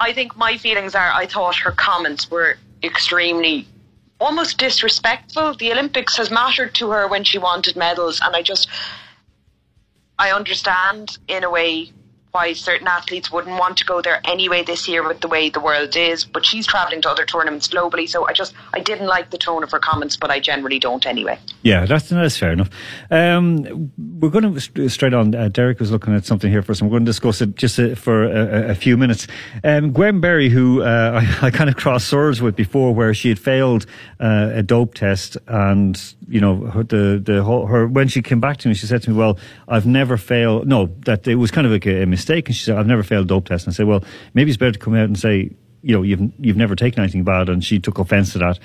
[0.00, 3.66] I think my feelings are I thought her comments were extremely
[4.20, 5.54] almost disrespectful.
[5.54, 8.68] The Olympics has mattered to her when she wanted medals, and I just
[10.18, 11.92] I understand in a way
[12.32, 15.60] why certain athletes wouldn't want to go there anyway this year with the way the
[15.60, 16.24] world is.
[16.24, 19.62] But she's travelling to other tournaments globally, so I just I didn't like the tone
[19.62, 21.38] of her comments, but I generally don't anyway.
[21.62, 22.70] Yeah, that's that's fair enough.
[23.10, 25.34] Um, we're going to straight on.
[25.34, 27.78] Uh, Derek was looking at something here for and we're going to discuss it just
[27.78, 29.26] uh, for a, a few minutes.
[29.62, 33.28] Um, Gwen Berry, who uh, I, I kind of crossed swords with before, where she
[33.28, 33.84] had failed
[34.20, 38.40] uh, a dope test, and you know her, the the whole, her when she came
[38.40, 40.66] back to me, she said to me, "Well, I've never failed.
[40.66, 43.02] No, that it was kind of like a, a mistake." And she said, "I've never
[43.02, 44.04] failed a dope test." And I said, "Well,
[44.34, 45.50] maybe it's better to come out and say."
[45.84, 48.56] you know you've you've never taken anything bad, and she took offence to that,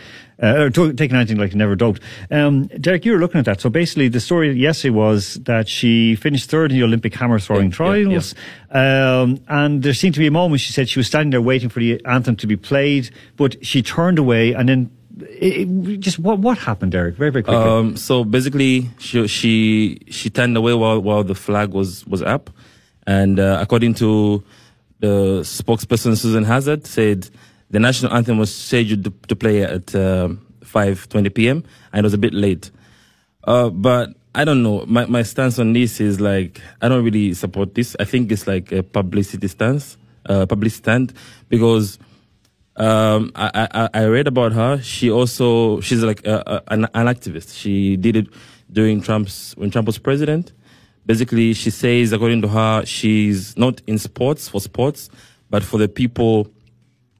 [0.43, 1.99] uh, or took, taken anything like never doped.
[2.29, 3.59] Um, Derek, you were looking at that.
[3.59, 7.71] So basically, the story yesterday was that she finished third in the Olympic hammer throwing
[7.71, 8.35] Yeah, yeah, trials,
[8.69, 11.69] Um, and there seemed to be a moment she said she was standing there waiting
[11.69, 16.19] for the anthem to be played, but she turned away, and then it, it- just
[16.19, 17.15] what what happened, Derek?
[17.15, 17.63] Very very quickly.
[17.63, 22.51] Um, so basically, she she she turned away while while the flag was was up,
[23.07, 24.43] and uh, according to
[24.99, 27.29] the spokesperson Susan Hazzard, said
[27.71, 30.29] the national anthem was scheduled to, to play at uh,
[30.61, 31.63] 5:20 p.m.
[31.93, 32.69] and it was a bit late.
[33.45, 34.83] Uh, but I don't know.
[34.85, 37.95] My my stance on this is like I don't really support this.
[37.99, 41.13] I think it's like a publicity stance, uh, public stand,
[41.47, 41.97] because
[42.75, 44.81] um, I, I I read about her.
[44.81, 47.57] She also she's like a, a, an, an activist.
[47.57, 48.27] She did it
[48.69, 50.51] during Trump's when Trump was president.
[51.07, 55.09] Basically, she says, according to her, she's not in sports for sports,
[55.49, 56.51] but for the people,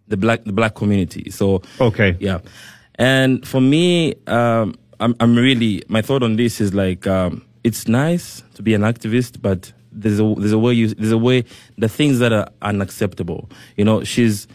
[0.08, 1.32] the black the black community.
[1.32, 2.39] So okay, yeah.
[2.95, 7.88] And for me, um, I'm I'm really my thought on this is like um, it's
[7.88, 11.43] nice to be an activist, but there's a there's a way you there's a way
[11.78, 13.50] the things that are unacceptable.
[13.76, 14.47] You know, she's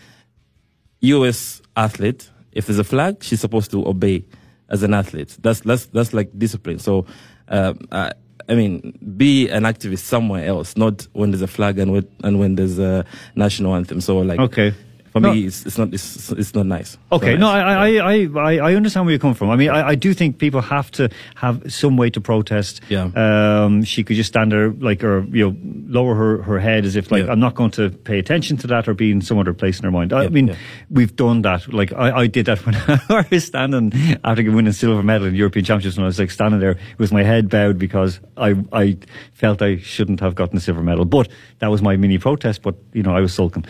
[1.00, 1.62] U.S.
[1.76, 2.30] athlete.
[2.52, 4.24] If there's a flag, she's supposed to obey
[4.68, 5.36] as an athlete.
[5.40, 6.78] That's that's that's like discipline.
[6.78, 7.06] So,
[7.48, 8.12] um, I,
[8.48, 12.38] I mean, be an activist somewhere else, not when there's a flag and when and
[12.38, 14.00] when there's a national anthem.
[14.00, 14.74] So, like, Okay.
[15.12, 15.33] For No.
[15.33, 16.96] me, it's, it's not it's, it's not nice.
[17.12, 18.01] Okay, no, not nice.
[18.01, 19.51] I, I, I, I I understand where you come from.
[19.51, 22.81] I mean, I, I do think people have to have some way to protest.
[22.88, 23.11] Yeah.
[23.14, 26.96] Um, she could just stand there, like, or you know, lower her, her head as
[26.96, 27.33] if, like, Yeah.
[27.33, 29.85] I'm not going to pay attention to that or be in some other place in
[29.85, 30.12] her mind.
[30.12, 30.57] I Yeah, mean,
[30.90, 31.72] we've done that.
[31.72, 32.75] Like, I, I did that when
[33.09, 33.92] I was standing
[34.25, 37.22] after winning silver medal in European Championships, and I was like standing there with my
[37.22, 38.96] head bowed because I, I
[39.35, 41.05] felt I shouldn't have gotten the silver medal.
[41.05, 42.62] But that was my mini protest.
[42.62, 43.66] But you know, I was sulking.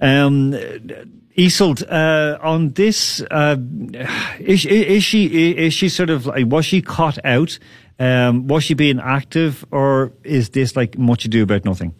[0.00, 0.54] Um,
[1.36, 3.56] Isolt, uh, on this, uh,
[4.40, 7.58] is, is she is she sort of like was she caught out?
[7.98, 11.94] Um, was she being active, or is this like much ado about nothing?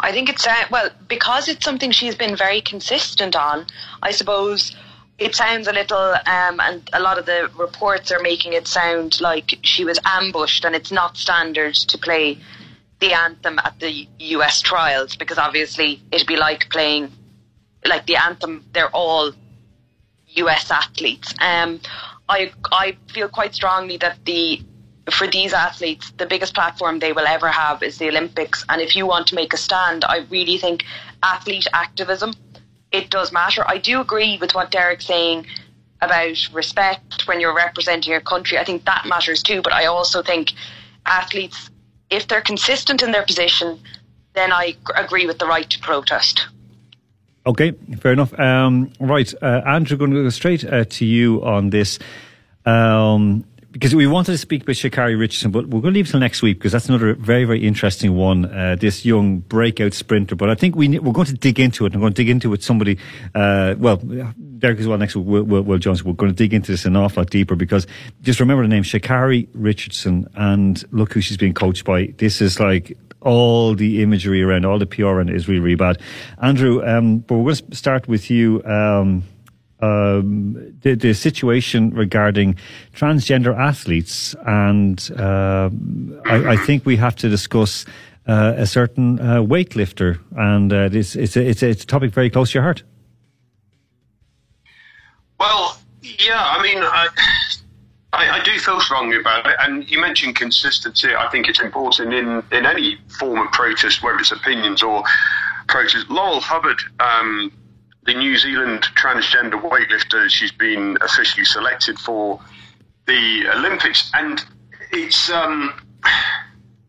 [0.00, 3.66] I think it's uh, well because it's something she's been very consistent on.
[4.02, 4.76] I suppose
[5.18, 9.20] it sounds a little, um, and a lot of the reports are making it sound
[9.20, 12.38] like she was ambushed, and it's not standard to play
[13.00, 14.60] the anthem at the U.S.
[14.60, 17.12] trials because obviously it'd be like playing
[17.84, 18.64] like the anthem.
[18.72, 19.32] They're all
[20.26, 21.34] US athletes.
[21.40, 21.80] Um,
[22.28, 24.62] I I feel quite strongly that the
[25.10, 28.62] for these athletes, the biggest platform they will ever have is the Olympics.
[28.68, 30.84] And if you want to make a stand, I really think
[31.22, 32.34] athlete activism
[32.92, 33.64] it does matter.
[33.68, 35.46] I do agree with what Derek's saying
[36.00, 38.58] about respect when you're representing your country.
[38.58, 39.62] I think that matters too.
[39.62, 40.52] But I also think
[41.06, 41.70] athletes,
[42.10, 43.78] if they're consistent in their position,
[44.34, 46.46] then I agree with the right to protest.
[47.46, 48.38] Okay, fair enough.
[48.38, 51.98] Um, right, uh, Andrew, going to go straight uh, to you on this.
[52.66, 53.44] Um,
[53.78, 56.42] because we wanted to speak about Sha'Carri Richardson, but we're going to leave till next
[56.42, 58.46] week because that's another very, very interesting one.
[58.46, 61.94] Uh, this young breakout sprinter, but I think we we're going to dig into it.
[61.94, 62.98] I'm going to dig into it somebody.
[63.36, 64.98] Uh, well, Derek as well.
[64.98, 66.02] Next week, Will, Will, Will Jones.
[66.02, 67.86] We're going to dig into this an awful lot deeper because
[68.22, 72.06] just remember the name Sha'Carri Richardson, and look who she's being coached by.
[72.18, 75.76] This is like all the imagery around, all the PR around it is really, really
[75.76, 76.00] bad.
[76.42, 78.60] Andrew, um, but we're going to start with you.
[78.64, 79.22] Um,
[79.80, 82.56] um, the, the situation regarding
[82.94, 85.70] transgender athletes, and uh,
[86.24, 87.84] I, I think we have to discuss
[88.26, 92.12] uh, a certain uh, weightlifter, and uh, this, it's, a, it's, a, it's a topic
[92.12, 92.82] very close to your heart.
[95.38, 97.08] Well, yeah, I mean, I,
[98.12, 101.14] I, I do feel strongly about it, and you mentioned consistency.
[101.14, 105.04] I think it's important in, in any form of protest, whether it's opinions or
[105.68, 106.10] protest.
[106.10, 107.52] Laurel Hubbard, um,
[108.08, 112.40] the New Zealand transgender weightlifter, she's been officially selected for
[113.06, 114.42] the Olympics, and
[114.92, 115.78] it's um,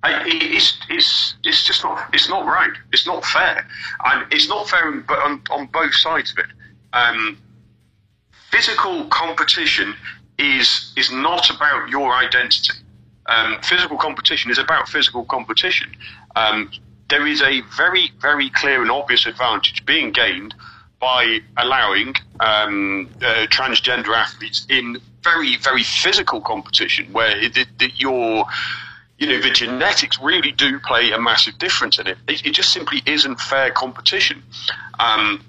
[0.05, 2.71] it's it's it's just not it's not right.
[2.93, 3.67] It's not fair,
[4.05, 6.45] and it's not fair on, on, on both sides of it.
[6.93, 7.37] Um,
[8.49, 9.95] physical competition
[10.37, 12.79] is is not about your identity.
[13.25, 15.93] Um, physical competition is about physical competition.
[16.37, 16.71] Um,
[17.09, 20.55] there is a very very clear and obvious advantage being gained
[20.99, 27.57] by allowing um, uh, transgender athletes in very very physical competition where it,
[27.95, 28.45] your
[29.17, 32.17] you know the genetics really do play a massive difference in it.
[32.27, 34.43] It, it just simply isn't fair competition.
[34.97, 35.43] Um,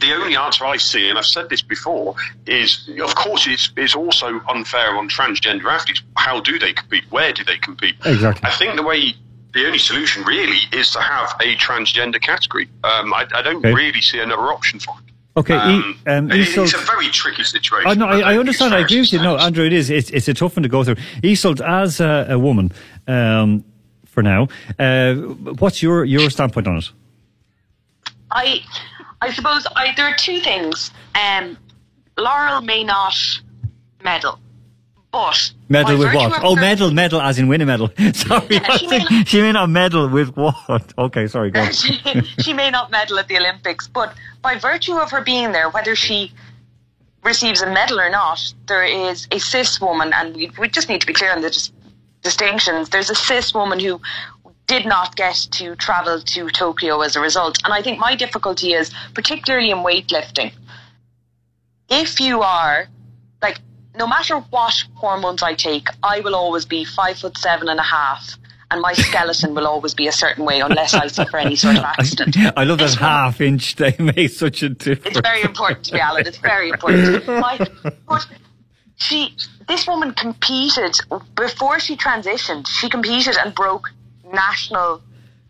[0.00, 2.14] the only answer I see, and I've said this before,
[2.46, 6.02] is of course it's, it's also unfair on transgender athletes.
[6.16, 7.04] How do they compete?
[7.10, 7.94] Where do they compete?
[8.04, 8.48] Exactly.
[8.48, 9.14] I think the way,
[9.54, 12.68] the only solution really is to have a transgender category.
[12.82, 13.72] Um, I, I don't Okay.
[13.72, 15.04] really see another option for it.
[15.36, 17.90] Okay, Um, E- um, it- Isolt- it's a very tricky situation.
[17.90, 18.74] Oh, no, I, but I understand.
[18.74, 19.20] I agree with you.
[19.22, 19.36] No.
[19.36, 19.90] Andrew, it is.
[19.90, 20.96] It's, it's a tough one to go through.
[21.22, 22.70] Isolt, as a, a woman,
[23.08, 23.64] um,
[24.06, 24.46] for now,
[24.78, 25.14] uh,
[25.58, 26.90] what's your, your standpoint on it?
[28.30, 28.60] I,
[29.20, 30.90] I suppose I, there are two things.
[31.14, 31.56] Um,
[32.16, 33.14] Laurel may not
[34.04, 34.38] medal,
[35.14, 36.40] but Medal with what?
[36.42, 37.88] Oh, medal, medal, as in win a medal.
[38.14, 40.92] sorry, Yeah, she may think she may not medal with what?
[40.98, 42.00] Okay, sorry, go she,
[42.40, 45.94] she may not medal at the Olympics, but by virtue of her being there, whether
[45.94, 46.32] she
[47.22, 51.00] receives a medal or not, there is a cis woman, and we, we just need
[51.00, 51.72] to be clear on the dis-
[52.22, 52.88] distinctions.
[52.90, 54.00] There's a cis woman who
[54.66, 57.58] did not get to travel to Tokyo as a result.
[57.64, 60.52] And I think my difficulty is, particularly in weightlifting,
[61.88, 62.88] if you are,
[63.42, 63.60] like,
[63.96, 67.84] no matter what hormones I take, I will always be five foot seven and a
[67.84, 68.36] half.
[68.70, 71.84] And my skeleton will always be a certain way unless I suffer any sort of
[71.84, 72.36] accident.
[72.56, 73.76] I love that woman- half inch.
[73.76, 75.18] They make such a difference.
[75.18, 76.26] it's very important to me, Alan.
[76.26, 77.26] It's very important.
[77.28, 77.58] My,
[78.96, 79.36] she,
[79.68, 80.96] this woman competed
[81.36, 82.66] before she transitioned.
[82.66, 83.90] She competed and broke
[84.32, 85.02] national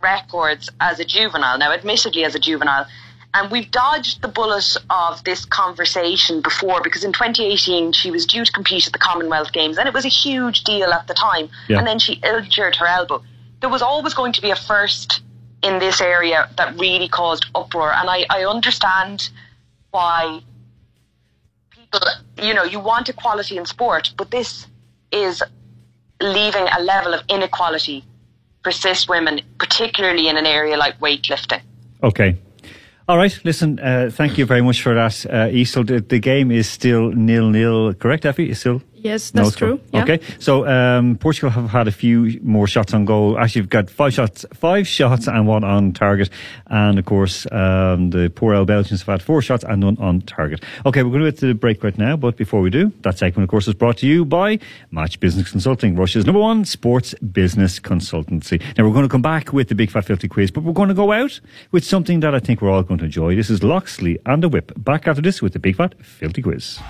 [0.02, 1.56] records as a juvenile.
[1.58, 2.86] Now, admittedly, as a juvenile,
[3.34, 8.44] and we've dodged the bullet of this conversation before because in 2018 she was due
[8.44, 11.50] to compete at the Commonwealth Games, and it was a huge deal at the time.
[11.68, 11.78] Yeah.
[11.78, 13.22] And then she injured her elbow.
[13.60, 15.20] There was always going to be a first
[15.62, 19.28] in this area that really caused uproar, and I, I understand
[19.90, 20.40] why
[21.70, 22.00] people,
[22.40, 24.66] you know, you want equality in sport, but this
[25.10, 25.42] is
[26.20, 28.04] leaving a level of inequality
[28.62, 31.62] for cis women, particularly in an area like weightlifting.
[32.02, 32.38] Okay.
[33.06, 33.38] All right.
[33.44, 35.88] Listen, uh, thank you very much for that, uh, Isolt.
[35.88, 37.92] The, the game is still nil nil.
[37.94, 38.48] Correct, Effie?
[38.48, 39.68] Is still Yes, that's score?
[39.68, 39.80] true.
[39.92, 40.02] Yeah.
[40.02, 40.20] Okay.
[40.38, 43.38] So um, Portugal have had a few more shots on goal.
[43.38, 46.30] Actually, you've got five shots, five shots and one on target.
[46.68, 50.22] And of course, um, the poor old Belgians have had four shots and none on
[50.22, 50.64] target.
[50.86, 52.16] Okay, we're going to get to the break right now.
[52.16, 54.58] But before we do, that segment, of course, is brought to you by
[54.90, 58.58] Match Business Consulting, Russia's number one sports business consultancy.
[58.78, 60.88] Now, we're going to come back with the Big Fat Filthy Quiz, but we're going
[60.88, 61.40] to go out
[61.72, 63.36] with something that I think we're all going to enjoy.
[63.36, 64.72] This is Loxley and the Whip.
[64.78, 66.80] Back after this with the Big Fat Filthy Quiz.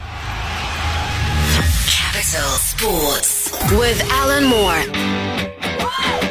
[2.24, 6.23] Capital Sports with Alan Moore.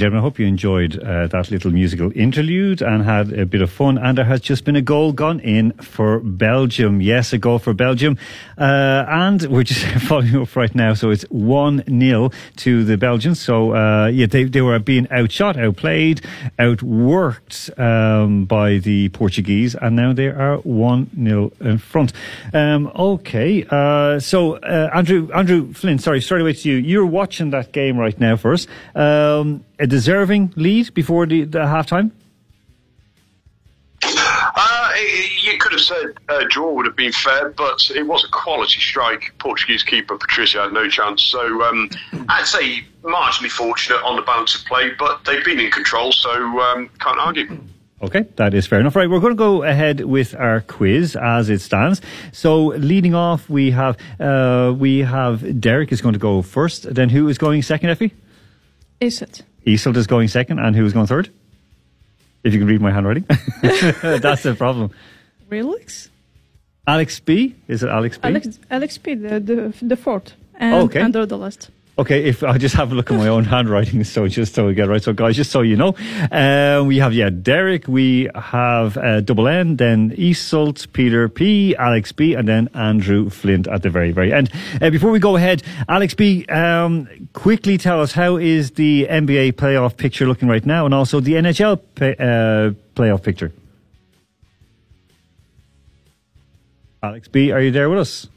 [0.00, 3.60] And gentlemen, I hope you enjoyed uh, that little musical interlude and had a bit
[3.60, 3.98] of fun.
[3.98, 7.02] And there has just been a goal gone in for Belgium.
[7.02, 8.16] Yes, a goal for Belgium.
[8.56, 10.94] Uh, and we're just following up right now.
[10.94, 13.40] So it's 1 0 to the Belgians.
[13.40, 16.22] So, uh, yeah, they, they were being outshot, outplayed,
[16.58, 19.74] outworked um, by the Portuguese.
[19.74, 22.14] And now they are 1 0 in front.
[22.54, 23.66] Um, okay.
[23.68, 26.76] Uh, so, uh, Andrew, Andrew Flynn, sorry, straight away to you.
[26.76, 28.66] You're watching that game right now for us.
[28.94, 32.12] Um, deserving lead before the, the half time?
[34.02, 34.92] Uh,
[35.42, 38.80] you could have said uh, draw would have been fair, but it was a quality
[38.80, 39.32] strike.
[39.38, 41.22] Portuguese keeper Patrício had no chance.
[41.22, 41.90] So um,
[42.28, 46.30] I'd say marginally fortunate on the balance of play, but they've been in control, so
[46.60, 47.58] um, can't argue.
[48.02, 48.96] Okay, that is fair enough.
[48.96, 52.00] Right, we're going to go ahead with our quiz as it stands.
[52.32, 56.94] So, leading off, we have uh, we have Derek is going to go first.
[56.94, 58.14] Then, who is going second, Effie?
[59.00, 59.42] Is it?
[59.66, 61.30] Isolt is going second, and who is going third?
[62.42, 63.24] If you can read my handwriting,
[63.62, 64.90] that's the problem.
[65.50, 66.08] Relix?
[66.86, 68.28] Alex B is it Alex B?
[68.28, 70.32] Alex, Alex P, the, the, the fourth.
[70.54, 71.00] And Oh, okay.
[71.02, 71.70] under the last.
[71.98, 74.74] Okay, if I just have a look at my own handwriting, so just so we
[74.74, 75.02] get right.
[75.02, 75.94] So, guys, just so you know,
[76.32, 82.12] uh, we have yeah, Derek, we have uh, double N, then Isolt, Peter P, Alex
[82.12, 84.50] B, and then Andrew Flint at the very, very end.
[84.80, 89.52] Uh, before we go ahead, Alex B, um, quickly tell us how is the NBA
[89.54, 93.52] playoff picture looking right now, and also the NHL pay, uh, playoff picture.
[97.02, 98.28] Alex B, are you there with us?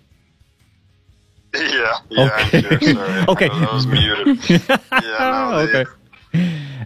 [1.53, 2.63] Yeah, yeah, Okay.
[2.63, 3.25] I'm here, sorry.
[3.29, 3.49] Okay.
[3.49, 4.37] I was muted.
[4.49, 5.91] Yeah, no, the, okay.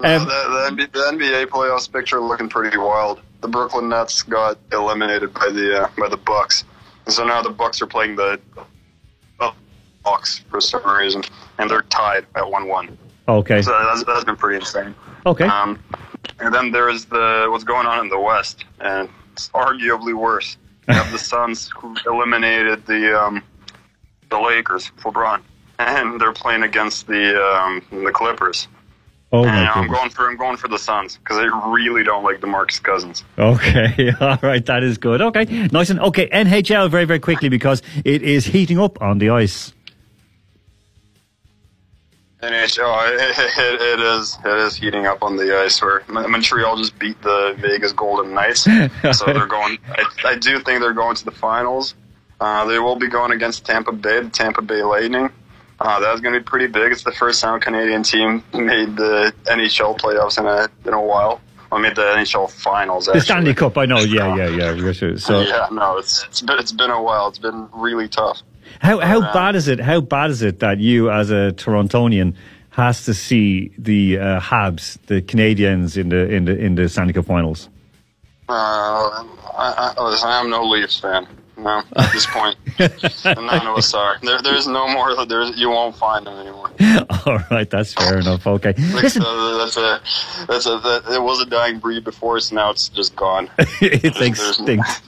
[0.02, 3.22] no, the, the, NBA, the NBA playoffs picture looking pretty wild.
[3.42, 6.66] The Brooklyn Nets got eliminated by the uh, by the Bucks,
[7.06, 8.40] and so now the Bucks are playing the
[10.08, 11.22] Bucks for some reason,
[11.58, 12.98] and they're tied at one-one.
[13.28, 13.62] Okay.
[13.62, 14.96] So that's, that's been pretty insane.
[15.26, 15.44] Okay.
[15.44, 15.78] Um,
[16.40, 20.58] and then there's the what's going on in the West, and it's arguably worse.
[20.88, 23.44] You have the Suns who eliminated the um,
[24.30, 25.42] the Lakers, for LeBron,
[25.80, 28.68] and they're playing against the um, the Clippers.
[29.32, 29.98] Oh and my I'm goodness.
[30.00, 33.26] going for I'm going for the Suns because I really don't like DeMarcus Cousins.
[33.38, 35.22] Okay, all right, that is good.
[35.22, 36.30] Okay, nice and okay.
[36.30, 39.74] NHL very very quickly because it is heating up on the ice.
[42.42, 45.82] NHL, it, it, it is it is heating up on the ice.
[45.82, 48.62] Where Mon- Montreal just beat the Vegas Golden Knights,
[49.12, 49.78] so they're going.
[49.90, 51.96] I, I do think they're going to the finals.
[52.40, 55.30] Uh, they will be going against Tampa Bay, the Tampa Bay Lightning.
[55.80, 56.92] Uh, that's going to be pretty big.
[56.92, 61.02] It's the first time a Canadian team made the NHL playoffs in a in a
[61.02, 61.40] while.
[61.72, 63.08] I made the NHL finals.
[63.08, 64.00] The Stanley Cup, I know.
[64.00, 64.92] Yeah, yeah, yeah.
[64.94, 65.18] sure.
[65.18, 67.28] So, yeah, no, it's it's been it's been a while.
[67.28, 68.42] It's been really tough.
[68.80, 69.80] how how Um, bad is it?
[69.80, 72.36] How bad is it that you, as a Torontonian,
[72.72, 77.14] has to see the uh, Habs, the Canadiens, in the in the in the Stanley
[77.14, 77.70] Cup Finals?
[78.50, 81.28] Uh, I, I, listen, I am no Leafs fan.
[81.58, 82.56] No, at this point,
[83.26, 84.18] none of us are.
[84.22, 85.26] There, there's no more.
[85.26, 86.70] There's, you won't find them anymore.
[87.26, 88.46] all right, that's fair enough.
[88.46, 90.02] Okay, Like, listen, uh, that's a,
[90.48, 93.50] that's a, that, it was a dying breed before, so now it's just gone.
[93.82, 95.02] it's extinct.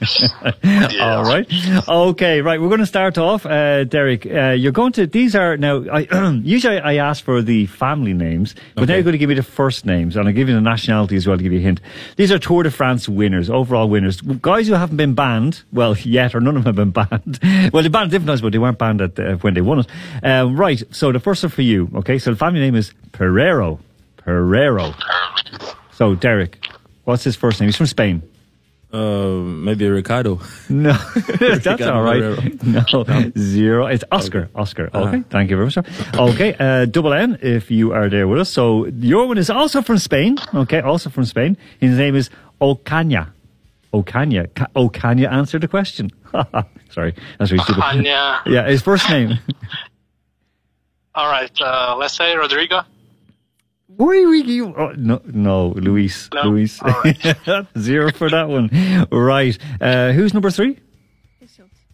[0.62, 1.16] Yeah.
[1.16, 1.46] All right.
[1.88, 2.60] Okay, right.
[2.60, 4.26] We're going to start off, uh, Derek.
[4.26, 8.54] Uh, you're going to, these are now, I, usually I ask for the family names,
[8.74, 10.60] but now you're going to give me the first names, and I'll give you the
[10.60, 11.80] nationality as well to give you a hint.
[12.16, 14.20] These are Tour de France winners, overall winners.
[14.20, 17.70] Guys who haven't been banned, well, yet, none of them have been banned.
[17.72, 19.86] well, they banned different times, but they weren't banned at, uh, when they won it.
[20.24, 20.82] Um, right.
[20.90, 22.18] So the first one for you, okay?
[22.18, 23.78] So the family name is Pereiro.
[24.18, 24.94] Pereiro.
[25.92, 26.64] So, Derek,
[27.04, 27.68] what's his first name?
[27.68, 28.22] He's from Spain.
[28.92, 30.40] Uh, maybe Ricardo.
[30.68, 32.20] No, that's Ricardo all right.
[32.20, 33.06] Pereiro.
[33.06, 33.86] No, zero.
[33.86, 34.48] It's Oscar.
[34.54, 34.86] Oscar.
[34.92, 35.22] Okay, Uh-huh.
[35.30, 35.74] thank you very much.
[35.74, 35.84] sir.
[36.14, 38.50] Okay, uh, double N if you are there with us.
[38.50, 40.38] So your one is also from Spain.
[40.54, 41.56] Okay, also from Spain.
[41.78, 42.30] His name is
[42.60, 43.28] Ocaña.
[43.92, 44.52] Ocaña.
[44.54, 46.10] Ca- Ocaña answered the question.
[46.90, 47.82] Sorry, that's really stupid.
[47.82, 48.40] Ocaña.
[48.46, 49.38] Yeah, his first name.
[51.14, 52.82] All right, uh, let's say Rodrigo.
[53.96, 54.74] Why we you?
[54.74, 56.30] Oh, no, no, Luis.
[56.32, 56.44] No?
[56.44, 56.80] Luis.
[56.80, 58.70] All Zero for that one.
[59.12, 59.58] Right.
[59.80, 60.78] Uh, who's number three?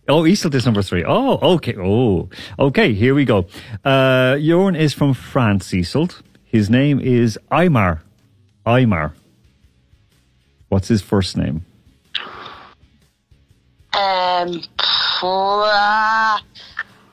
[0.08, 1.04] Oh, Isolt is number three.
[1.04, 1.74] Oh, okay.
[1.76, 2.28] Oh,
[2.60, 2.92] okay.
[2.94, 3.46] Here we go.
[3.84, 6.22] Uh, Jorn is from France, Isolt.
[6.44, 8.02] His name is Aimar.
[8.64, 9.14] Aimar.
[10.68, 11.64] What's his first name?
[13.96, 14.62] Um,
[15.22, 16.42] ah,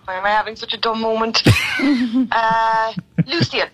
[0.03, 1.41] why am I having such a dumb moment?
[2.31, 2.93] uh,
[3.25, 3.69] Lucien.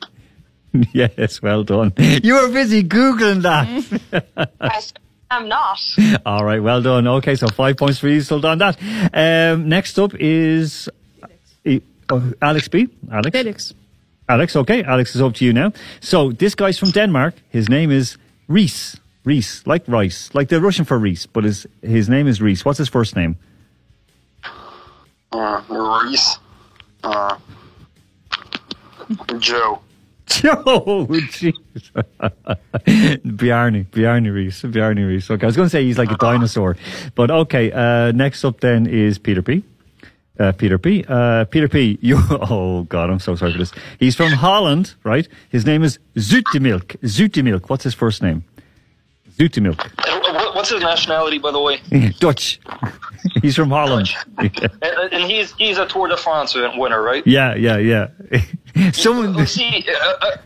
[0.93, 1.93] yes, well done.
[1.97, 4.47] You were busy Googling that.
[4.61, 4.81] I
[5.31, 5.79] am not.
[6.23, 7.07] All right, well done.
[7.07, 8.21] Okay, so five points for you.
[8.21, 8.77] Still done that.
[9.11, 10.87] Um, next up is
[12.11, 12.89] oh, Alex B.
[13.11, 13.35] Alex.
[13.35, 13.73] Felix.
[14.27, 14.83] Alex, okay.
[14.83, 15.73] Alex is up to you now.
[15.99, 17.33] So this guy's from Denmark.
[17.49, 18.98] His name is Riis.
[19.25, 22.63] Riis, like rice, like the Russian for Reese, but his his name is Riis.
[22.63, 23.37] What's his first name?
[25.31, 26.37] Uh, Reese.
[27.03, 27.37] Uh,
[29.39, 29.81] Joe.
[30.29, 31.53] Joe, jeez.
[33.37, 35.29] Bjarne, Bjarne Riis, Bjarne Riis.
[35.31, 36.77] Okay, I was going to say he's like a dinosaur,
[37.15, 37.71] but okay.
[37.71, 39.63] Uh, next up then is Peter P.
[40.39, 41.03] Uh, Peter P.
[41.07, 41.97] Uh, Peter P.
[42.01, 42.19] You.
[42.29, 43.71] Oh God, I'm so sorry for this.
[43.99, 45.27] He's from Holland, right?
[45.49, 46.97] His name is Zoetemelk.
[47.01, 47.69] Zoetemelk.
[47.69, 48.43] What's his first name?
[50.07, 51.79] And what- What's his nationality, by the way?
[52.19, 52.59] Dutch.
[53.41, 54.09] He's from Holland.
[54.37, 57.25] And, and he's he's a Tour de France winner, right?
[57.25, 58.07] Yeah, yeah, yeah.
[58.91, 59.33] Someone.
[59.35, 59.85] Let's see.
[59.89, 60.37] Uh, uh,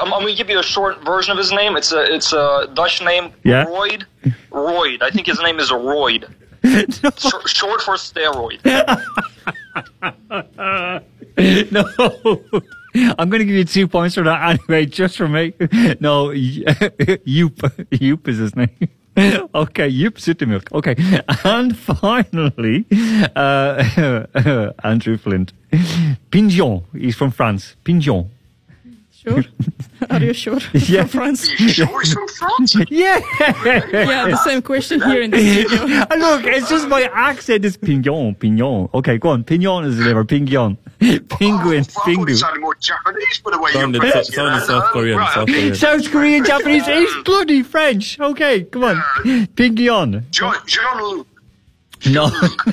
[0.00, 1.76] I'm, I'm going to give you a short version of his name.
[1.76, 3.32] It's a it's a Dutch name.
[3.44, 3.64] Yeah.
[3.64, 4.06] Royd.
[4.50, 5.02] Royd.
[5.02, 6.26] I think his name is Royd.
[6.64, 8.60] Short, short for steroid.
[11.70, 12.62] no.
[13.18, 15.54] I'm going to give you two points for that anyway, just for me.
[16.00, 17.56] No, Joop.
[17.90, 18.70] Joop is his name.
[19.16, 20.72] Okay, Joop Zoetemelk.
[20.72, 20.96] Okay.
[21.44, 22.86] And finally,
[23.36, 25.52] uh, Andrew Flint.
[26.30, 26.84] Pignon.
[26.92, 27.76] He's from France.
[27.84, 28.30] Pignon.
[29.22, 29.44] Sure.
[30.10, 30.58] Are you sure?
[30.74, 31.02] Yeah.
[31.02, 31.48] From France.
[31.48, 32.74] sure he's from France?
[32.90, 33.20] Yeah.
[33.40, 36.04] Yeah, the same question here in the studio.
[36.10, 38.88] Uh, look, it's just my accent is pignon, pignon.
[38.94, 39.44] Okay, go on.
[39.44, 40.24] Pignon is the liver.
[40.24, 40.76] Pignon.
[41.04, 42.34] Oh, penguin, I thought penguin.
[42.34, 44.26] it sounded more Japanese by the way Sounded, you so, it.
[44.26, 45.18] sounded South Korean.
[45.18, 45.46] Right, South.
[45.48, 45.74] Korean.
[45.74, 48.18] South Korean, Japanese, it's bloody French.
[48.20, 49.02] Okay, come on.
[49.54, 50.26] Pignon.
[50.30, 51.26] John, John Luke.
[52.10, 52.26] No,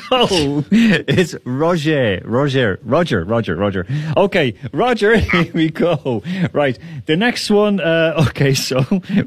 [0.09, 3.85] no, it's Roger, Roger, Roger, Roger, Roger.
[4.17, 6.23] Okay, Roger, here we go.
[6.51, 8.83] Right, the next one, uh, okay, so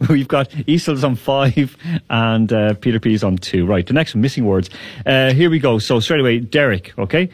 [0.09, 1.77] we've got Isolt's on five
[2.11, 3.65] and uh, Peter P's on two.
[3.65, 4.71] Right, the next one, missing words.
[5.07, 5.79] Uh, here we go.
[5.79, 7.31] So straight away, Derek, okay?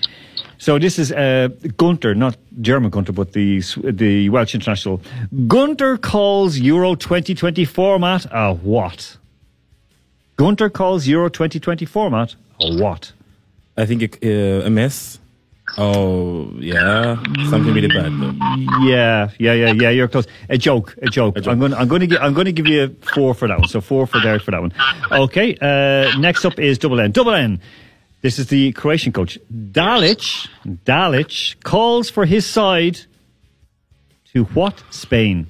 [0.58, 1.48] So this is uh,
[1.78, 5.00] Gunter, not German Gunter, but the the Welsh international.
[5.46, 9.16] Gunter calls Euro 2020 format a what?
[10.38, 13.12] Gunter calls Euro 2020 format a what?
[13.76, 15.18] I think it, uh, a mess.
[15.76, 17.16] Oh yeah,
[17.50, 18.10] something really bad.
[18.18, 18.32] Though.
[18.86, 19.90] Yeah, yeah, yeah, yeah.
[19.90, 20.26] You're close.
[20.48, 21.36] A joke, a joke.
[21.46, 21.72] I'm going.
[21.72, 22.22] to I'm going to give.
[22.22, 23.68] I'm going to give you a four for that one.
[23.68, 24.72] So four for Derek for that one.
[25.12, 25.56] Okay.
[25.60, 27.10] Uh, next up is double N.
[27.10, 27.60] Double N.
[28.22, 30.48] This is the Croatian coach Dalic.
[30.64, 32.98] Dalic calls for his side
[34.32, 35.48] to what Spain?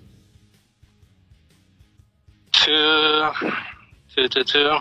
[2.52, 3.32] to
[4.18, 4.80] to to to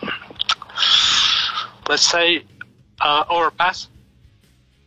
[1.90, 2.44] let's say
[3.02, 3.88] uh, overpass.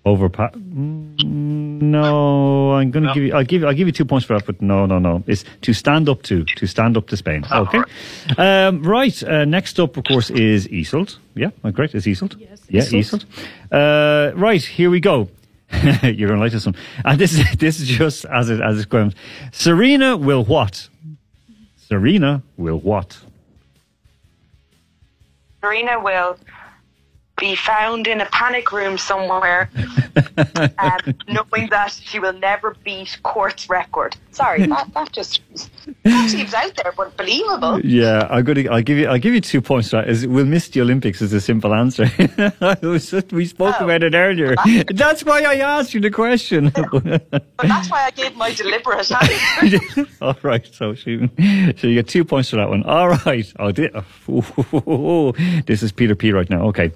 [0.05, 0.55] Overpass.
[0.57, 3.14] No, I'm going to No.
[3.14, 3.34] give you.
[3.34, 3.64] I'll give.
[3.64, 4.46] I'll give you two points for that.
[4.46, 5.22] But no, no, no.
[5.26, 6.44] It's to stand up to.
[6.57, 7.44] To stand up to Spain.
[7.51, 7.82] Oh, okay.
[8.38, 9.22] Um, right.
[9.22, 11.18] Uh, next up, of course, is Isolt.
[11.34, 11.94] Yeah, great.
[11.94, 12.34] Is Isolt?
[12.40, 12.61] Yes.
[12.68, 13.24] Yeah, Isolt.
[13.70, 14.32] Isolt.
[14.32, 14.62] Uh, right.
[14.62, 15.28] Here we go.
[16.03, 16.74] You're going to like this one.
[17.05, 19.12] And this is this is just as it as it goes.
[19.53, 20.88] Serena will what?
[21.76, 23.18] Serena will what?
[25.63, 26.37] Marina will
[27.41, 29.70] be found in a panic room somewhere,
[30.78, 34.14] um, knowing that she will never beat Court's record.
[34.30, 35.41] Sorry, that, that just
[36.05, 37.80] that seems out there, but believable.
[37.80, 38.68] Yeah, I'm going to.
[38.68, 39.09] I'll give you.
[39.09, 39.93] I'll give you two points.
[39.93, 40.09] Right.
[40.09, 42.05] Is we'll miss the Olympics is a simple answer.
[42.82, 43.84] Just- we spoke Oh.
[43.84, 44.55] about it earlier.
[44.93, 46.70] That's why I asked you the question.
[46.70, 49.11] But that's why I gave my deliberate
[49.62, 50.07] answer.
[50.20, 51.28] All right, so she,
[51.76, 52.82] so you get two points for that one.
[52.84, 53.51] All right.
[53.59, 53.72] Oh,
[55.66, 56.62] this is Peter P right now.
[56.68, 56.93] Okay.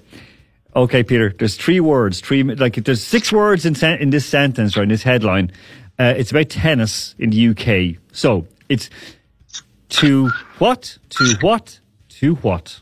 [0.75, 1.33] Okay, Peter.
[1.37, 2.19] There's three words.
[2.19, 4.83] Three like there's six words in sen- in this sentence, right?
[4.83, 5.51] In this headline.
[5.97, 7.97] Uh, it's about tennis in the UK.
[8.11, 8.89] So it's
[9.89, 10.97] to what?
[11.11, 11.79] To what?
[12.19, 12.81] To what?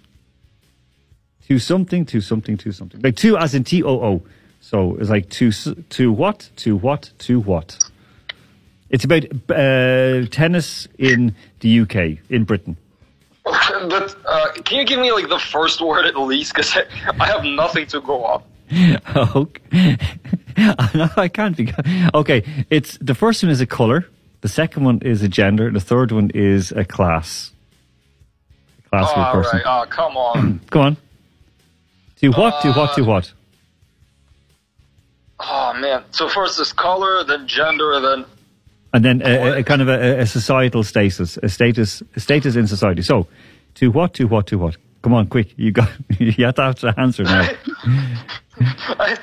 [1.47, 2.05] To something.
[2.07, 2.57] To something.
[2.57, 2.99] To something.
[3.01, 4.23] Like to as in T O O.
[4.59, 6.49] So it's like to to what?
[6.57, 7.11] To what?
[7.19, 7.77] To what?
[8.89, 12.77] It's about uh, tennis in the UK, in Britain.
[13.89, 16.53] But uh, can you give me like the first word at least?
[16.53, 16.85] Because I,
[17.19, 18.43] I have nothing to go off.
[19.35, 19.97] okay.
[20.95, 21.73] no, I can't be.
[22.13, 24.05] Okay, it's the first one is a color.
[24.41, 25.71] The second one is a gender.
[25.71, 27.51] The third one is a class.
[28.85, 29.61] A class oh, of a person.
[29.65, 29.83] right.
[29.83, 30.61] Oh, come on.
[30.69, 30.97] Go on.
[32.21, 32.61] Do what?
[32.63, 32.95] Do what?
[32.95, 33.33] Do what?
[35.43, 36.03] oh man.
[36.11, 38.25] So first is color, then gender, then
[38.93, 42.67] And then a, a- kind of a, a societal status, a status, a status in
[42.67, 43.01] society.
[43.01, 43.27] So,
[43.75, 44.13] to what?
[44.15, 44.45] To what?
[44.47, 44.77] To what?
[45.01, 45.53] Come on, quick!
[45.57, 45.89] You got.
[46.19, 47.49] You have to have to answer now.
[48.61, 49.17] I,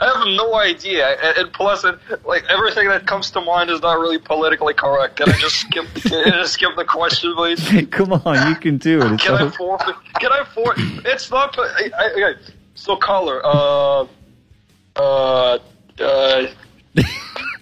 [0.00, 1.06] I have no idea.
[1.22, 5.16] And, and plus, it, like everything that comes to mind is not really politically correct.
[5.16, 5.84] Can I just skip?
[5.94, 7.86] can I just skip the question, please?
[7.90, 9.12] Come on, you can do it.
[9.12, 9.94] It's Can I so- forfeit?
[10.20, 10.74] Can I for?
[11.04, 11.54] It's not.
[11.58, 12.40] I, I, okay.
[12.74, 13.40] So color.
[13.44, 14.06] Uh.
[14.96, 15.58] Uh.
[16.00, 16.46] Uh.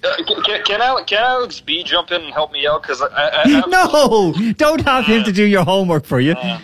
[0.03, 2.83] Uh, can, can, Alex, can Alex B jump in and help me out?
[2.83, 6.33] Because I, I, I no, don't have him to do your homework for you.
[6.33, 6.61] Uh.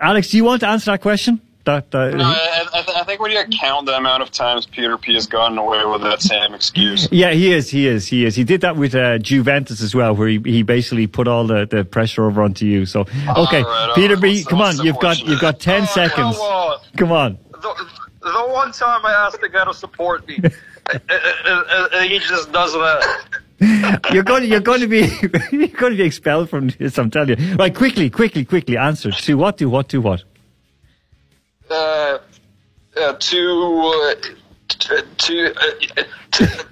[0.00, 1.40] Alex, do you want to answer that question?
[1.64, 4.66] That, that No, I, I, th- I think when you count the amount of times
[4.66, 7.08] Peter P has gotten away with that same excuse.
[7.10, 7.70] Yeah, he is.
[7.70, 8.06] He is.
[8.06, 8.34] He is.
[8.34, 11.64] He did that with uh, Juventus as well, where he, he basically put all the,
[11.66, 12.84] the pressure over onto you.
[12.84, 13.00] So,
[13.36, 14.16] okay, right, Peter.
[14.18, 16.36] B, What's- come what's on, you've got you've got ten Oh, seconds.
[16.36, 16.78] Come on.
[16.98, 17.38] Come on.
[17.52, 17.86] The,
[18.20, 22.18] the one time I asked the guy to support me, uh, uh, uh, uh, he
[22.18, 23.24] just does that.
[24.12, 24.42] You're going.
[24.42, 25.00] to You're going to be.
[25.52, 26.98] You're going to be expelled from this.
[26.98, 27.56] I'm telling you.
[27.56, 28.76] Right, quickly, quickly, quickly.
[28.76, 29.58] Answer to what?
[29.58, 29.88] To what?
[29.90, 30.24] To what?
[31.70, 32.18] Uh,
[32.96, 34.14] uh, to, uh,
[34.68, 36.66] t- to, uh, to,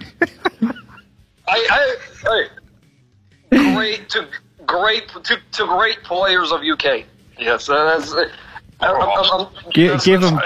[1.49, 1.97] I, I,
[2.27, 4.29] I, great to
[4.67, 7.05] great to, to great players of UK.
[7.39, 8.15] Yes, uh, that's.
[8.83, 10.41] I- I'm- I'm- I'm- Gi- give him-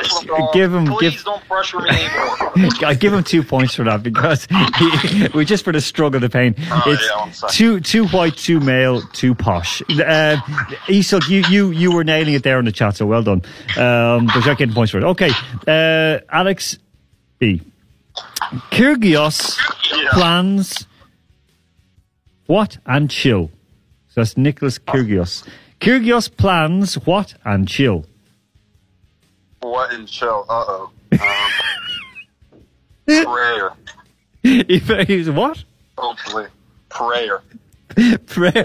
[0.53, 2.70] give him- Please give- don't pressure me anymore.
[2.87, 4.47] I give him two points for that because
[4.78, 6.55] he, we just for the struggle, the pain.
[6.70, 9.80] Oh, it's yeah, two, two white, two male, two posh.
[9.82, 10.37] Uh,
[10.89, 13.43] Isolt, you, you, you were nailing it there in the chat, so well done.
[13.76, 15.05] Um, but you're getting points for it.
[15.05, 15.30] Okay,
[15.66, 16.78] uh, Alex
[17.39, 17.62] B.
[18.70, 19.59] Kyrgios
[20.12, 20.87] plans
[22.47, 23.51] what and chill.
[24.09, 25.47] So that's Nicholas Kyrgios.
[25.80, 28.07] Kyrgios plans what and chill.
[29.61, 30.44] What in chill?
[30.48, 30.90] Uh oh.
[33.07, 33.72] Um, prayer.
[34.42, 35.64] He's what?
[35.98, 36.46] Hopefully.
[36.88, 37.42] Prayer.
[38.26, 38.52] Prayer.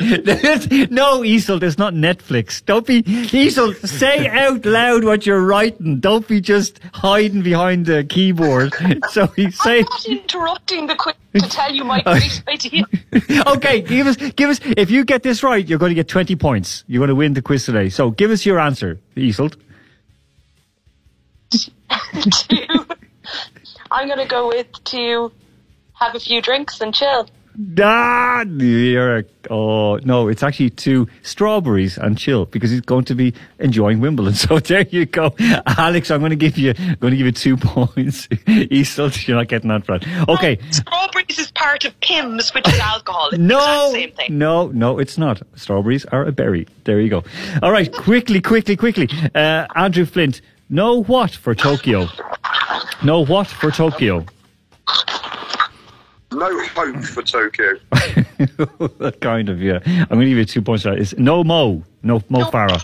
[0.90, 2.64] no, Isolt, there's not Netflix.
[2.66, 6.02] Don't be, Isolt, say out loud what you're writing.
[6.02, 8.74] Don't be just hiding behind the keyboard.
[9.12, 12.84] So he say, I'm not interrupting the quiz to tell you my great idea.
[13.48, 16.36] okay, give us, give us, if you get this right, you're going to get 20
[16.36, 16.84] points.
[16.88, 17.88] You're going to win the quiz today.
[17.88, 19.56] So give us your answer, Isolt.
[22.14, 22.86] To,
[23.92, 25.32] I'm going to go with to
[25.94, 27.30] have a few drinks and chill.
[27.82, 33.14] Ah, you're a, oh no, it's actually two strawberries and chill because he's going to
[33.14, 34.34] be enjoying Wimbledon.
[34.42, 35.36] So there you go,
[35.68, 36.10] Alex.
[36.12, 38.28] I'm going to give you, going to give you two points.
[38.30, 40.02] Isolt, you're not getting that right.
[40.30, 43.28] Okay, Strawberries is part of Pimm's, which is alcohol.
[43.34, 44.38] It's No, the same thing.
[44.38, 45.42] no, no, it's not.
[45.56, 46.68] Strawberries are a berry.
[46.86, 47.24] There you go.
[47.62, 49.10] All right, quickly, quickly, quickly.
[49.36, 50.40] Uh, Andrew Flint,
[50.72, 52.08] know what for Tokyo?
[53.04, 54.26] No what for Tokyo?
[56.32, 57.74] No hope for Tokyo.
[59.00, 59.80] That kind of, yeah.
[59.86, 61.00] I'm going to give you two points for that.
[61.00, 61.84] It's no Mo.
[62.02, 62.84] No Mo Farah.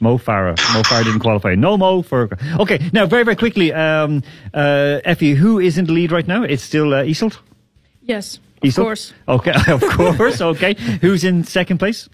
[0.00, 0.56] Mo Farah.
[0.74, 1.54] Mo Farah didn't qualify.
[1.54, 2.30] No Mo for.
[2.58, 4.22] Okay, now, very, very quickly, um,
[4.54, 6.42] uh, Effie, who is in the lead right now?
[6.42, 7.38] It's still uh, Isolt?
[8.02, 9.12] Yes, of course.
[9.28, 10.74] Okay, of course, okay.
[11.00, 12.08] Who's in second place?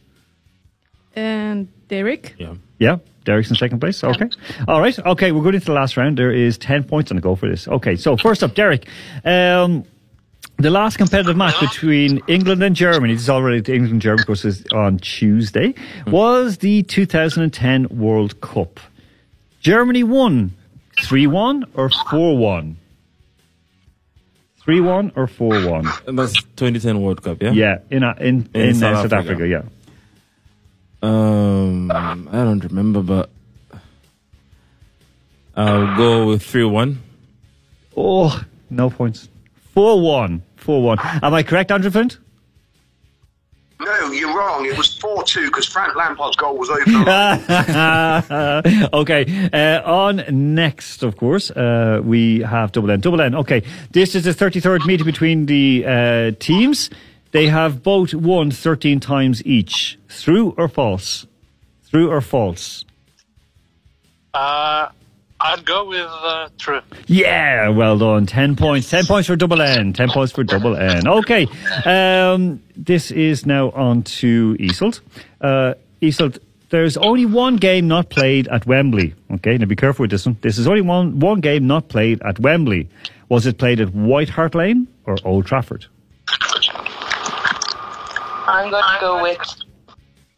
[1.14, 2.34] And Derek.
[2.38, 2.54] Yeah.
[2.78, 4.04] Yeah, Derek's in second place.
[4.04, 4.28] Okay.
[4.68, 4.98] All right.
[4.98, 6.18] Okay, we're going into the last round.
[6.18, 7.66] There is 10 points on the go for this.
[7.66, 8.86] Okay, so first up, Derek.
[9.24, 9.84] Um,
[10.58, 14.22] the last competitive match between England and Germany, this is already the England and Germany,
[14.22, 15.74] of course, is on Tuesday,
[16.06, 18.78] was the 2010 World Cup.
[19.60, 20.54] Germany won
[21.02, 22.76] 3 1 or 4 1?
[24.62, 25.88] 3 1 or 4 1?
[26.14, 27.50] That's 2010 World Cup, yeah?
[27.50, 29.32] Yeah, in, uh, in, in, In uh, South South Africa.
[29.32, 29.62] Africa, yeah.
[31.04, 33.28] Um, I don't remember, but
[35.54, 37.02] I'll go with 3 1.
[37.96, 39.28] Oh, no points.
[39.74, 40.42] 4 1.
[40.56, 40.98] 4 1.
[41.22, 42.18] Am I correct, Andrew Flint?
[43.80, 44.64] No, you're wrong.
[44.64, 46.80] It was 4 2 because Frank Lampard's goal was over.
[48.94, 49.50] okay.
[49.52, 50.24] Uh, on
[50.54, 53.00] next, of course, uh, we have Double N.
[53.00, 53.34] Double N.
[53.34, 53.62] Okay.
[53.90, 56.88] This is the 33rd meeting between the uh, teams.
[57.34, 59.98] They have both won 13 times each.
[60.08, 61.26] True or false?
[61.90, 62.84] True or false?
[64.32, 64.86] Uh,
[65.40, 66.80] I'd go with uh, true.
[67.08, 68.26] Yeah, well done.
[68.26, 68.88] 10 points.
[68.88, 69.92] 10 points for double N.
[69.92, 71.08] 10 points for double N.
[71.08, 71.48] Okay.
[71.84, 75.00] Um, this is now on to Isolt.
[75.40, 76.38] Uh, Isolt,
[76.70, 79.12] there's only one game not played at Wembley.
[79.32, 80.36] Okay, now be careful with this one.
[80.40, 82.88] This is only one, one game not played at Wembley.
[83.28, 85.86] Was it played at White Hart Lane or Old Trafford?
[88.46, 89.40] I'm going to go with.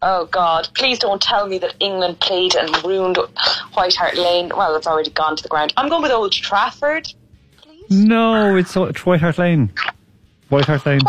[0.03, 0.69] Oh God!
[0.75, 3.19] Please don't tell me that England played and ruined
[3.75, 4.51] White Hart Lane.
[4.55, 5.73] Well, it's already gone to the ground.
[5.77, 7.13] I'm going with Old Trafford.
[7.89, 9.73] No, it's White Hart Lane.
[10.49, 11.01] White Hart Lane.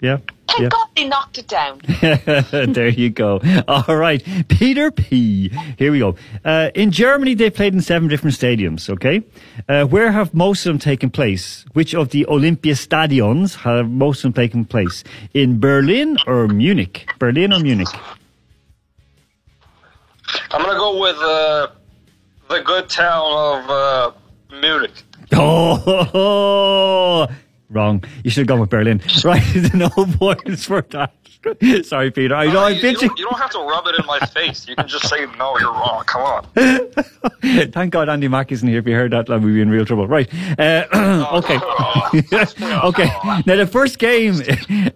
[0.00, 0.18] Yeah.
[0.46, 0.68] Thank yeah.
[0.68, 1.80] God they knocked it down.
[2.72, 3.40] there you go.
[3.66, 4.24] All right.
[4.48, 5.50] Peter P.
[5.76, 6.16] Here we go.
[6.44, 9.22] Uh, in Germany, they played in seven different stadiums, okay?
[9.68, 11.64] Uh, where have most of them taken place?
[11.72, 15.04] Which of the Olympia stadions have most of them taken place?
[15.34, 17.08] In Berlin or Munich?
[17.18, 17.88] Berlin or Munich?
[20.50, 21.68] I'm gonna go with uh,
[22.48, 24.12] the good town of uh,
[24.60, 24.92] Munich.
[25.30, 27.28] Oh,
[27.70, 28.04] wrong.
[28.24, 29.00] You should have gone with Berlin.
[29.24, 29.74] Right.
[29.74, 31.12] no points for that.
[31.84, 32.34] Sorry, Peter.
[32.34, 33.08] I know I'm you, bitching.
[33.08, 34.66] don't, you don't have to rub it in my face.
[34.66, 35.58] You can just say no.
[35.58, 36.02] You're wrong.
[36.06, 36.46] Come on.
[37.72, 38.78] Thank God Andy Mack isn't here.
[38.78, 40.06] If you heard that, we'd be in real trouble.
[40.06, 40.28] Right.
[40.58, 40.86] Uh,
[41.34, 41.58] okay.
[42.62, 43.10] okay.
[43.46, 44.38] Now, the first game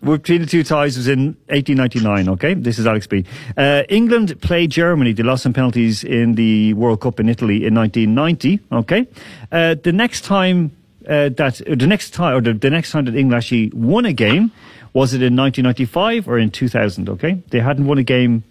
[0.02, 2.28] between the two ties was in 1899.
[2.30, 2.54] Okay.
[2.54, 3.24] This is Alex B.
[3.56, 5.12] Uh, England played Germany.
[5.12, 8.60] They lost some penalties in the World Cup in Italy in 1990.
[8.72, 9.06] Okay.
[9.50, 10.72] Uh, the next time
[11.08, 14.12] uh, that, the next time, or the, the next time that England actually won a
[14.12, 14.52] game,
[14.92, 17.08] was it in 1995 or in 2000?
[17.08, 17.42] Okay.
[17.48, 18.44] They hadn't won a game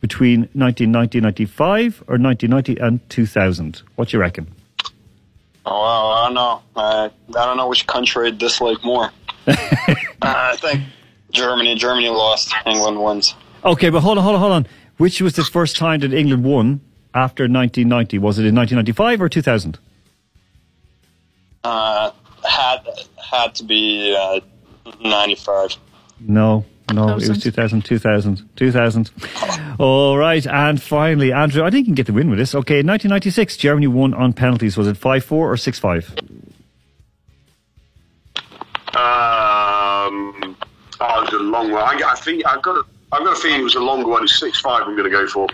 [0.00, 3.82] between 1990 95 or 1990 and 2000.
[3.96, 4.52] What do you reckon?
[5.66, 6.62] Oh, well, I don't know.
[6.76, 9.10] Uh, I don't know which country I dislike more.
[9.46, 9.56] uh,
[10.20, 10.82] I think
[11.32, 11.74] Germany.
[11.74, 12.54] Germany lost.
[12.66, 13.34] England wins.
[13.64, 14.66] Okay, but hold on, hold on, hold on.
[14.98, 16.82] Which was the first time that England won
[17.14, 18.18] after 1990?
[18.18, 19.78] Was it in 1995 or 2000?
[21.64, 22.10] Uh,
[22.48, 22.86] had
[23.16, 24.40] had to be uh,
[25.00, 25.76] 95.
[26.20, 29.10] No, no, it was 2000, 2000, 2000.
[29.78, 32.54] All right, and finally, Andrew, I think you can get the win with this.
[32.54, 34.76] Okay, in 1996, Germany won on penalties.
[34.76, 36.14] Was it 5 4 or 6 5?
[38.96, 40.56] Um,
[41.00, 41.82] oh, it was a long one.
[41.82, 42.76] I, I think I've got.
[42.76, 44.24] A, I've got a feeling it was a longer one.
[44.24, 44.82] It's six five.
[44.82, 45.46] I'm going to go for.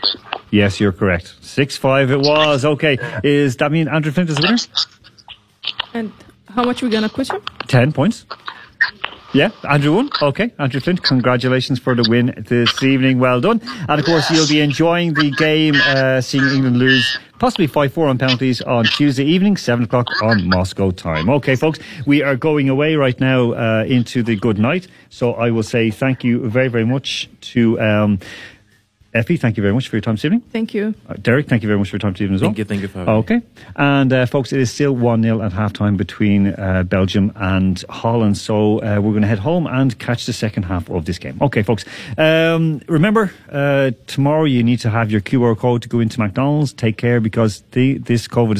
[0.50, 1.34] Yes, you're correct.
[1.42, 2.64] 6 5 it was.
[2.64, 4.58] Okay, is that mean Andrew Flint is the winner?
[5.94, 6.12] And
[6.48, 7.42] how much we gonna put him?
[7.68, 8.26] 10 points.
[9.32, 10.10] Yeah, Andrew won.
[10.20, 13.20] Okay, Andrew Flint, congratulations for the win this evening.
[13.20, 13.60] Well done.
[13.88, 18.08] And of course, you'll be enjoying the game, uh, seeing England lose possibly 5 4
[18.08, 21.30] on penalties on Tuesday evening, 7 o'clock on Moscow time.
[21.30, 24.88] Okay, folks, we are going away right now uh, into the good night.
[25.10, 27.80] So I will say thank you very, very much to.
[27.80, 28.18] Um,
[29.12, 30.40] Effie, thank you very much for your time this evening.
[30.52, 30.94] Thank you.
[31.08, 32.50] Uh, Derek, thank you very much for your time this evening as well.
[32.50, 33.18] Thank you, thank you for having me.
[33.20, 33.42] Okay.
[33.74, 38.38] And uh, folks, it is still 1 0 at halftime between uh, Belgium and Holland.
[38.38, 41.38] So uh, we're going to head home and catch the second half of this game.
[41.40, 41.84] Okay, folks.
[42.16, 46.72] Um, remember, uh, tomorrow you need to have your QR code to go into McDonald's.
[46.72, 48.58] Take care because the, this COVID is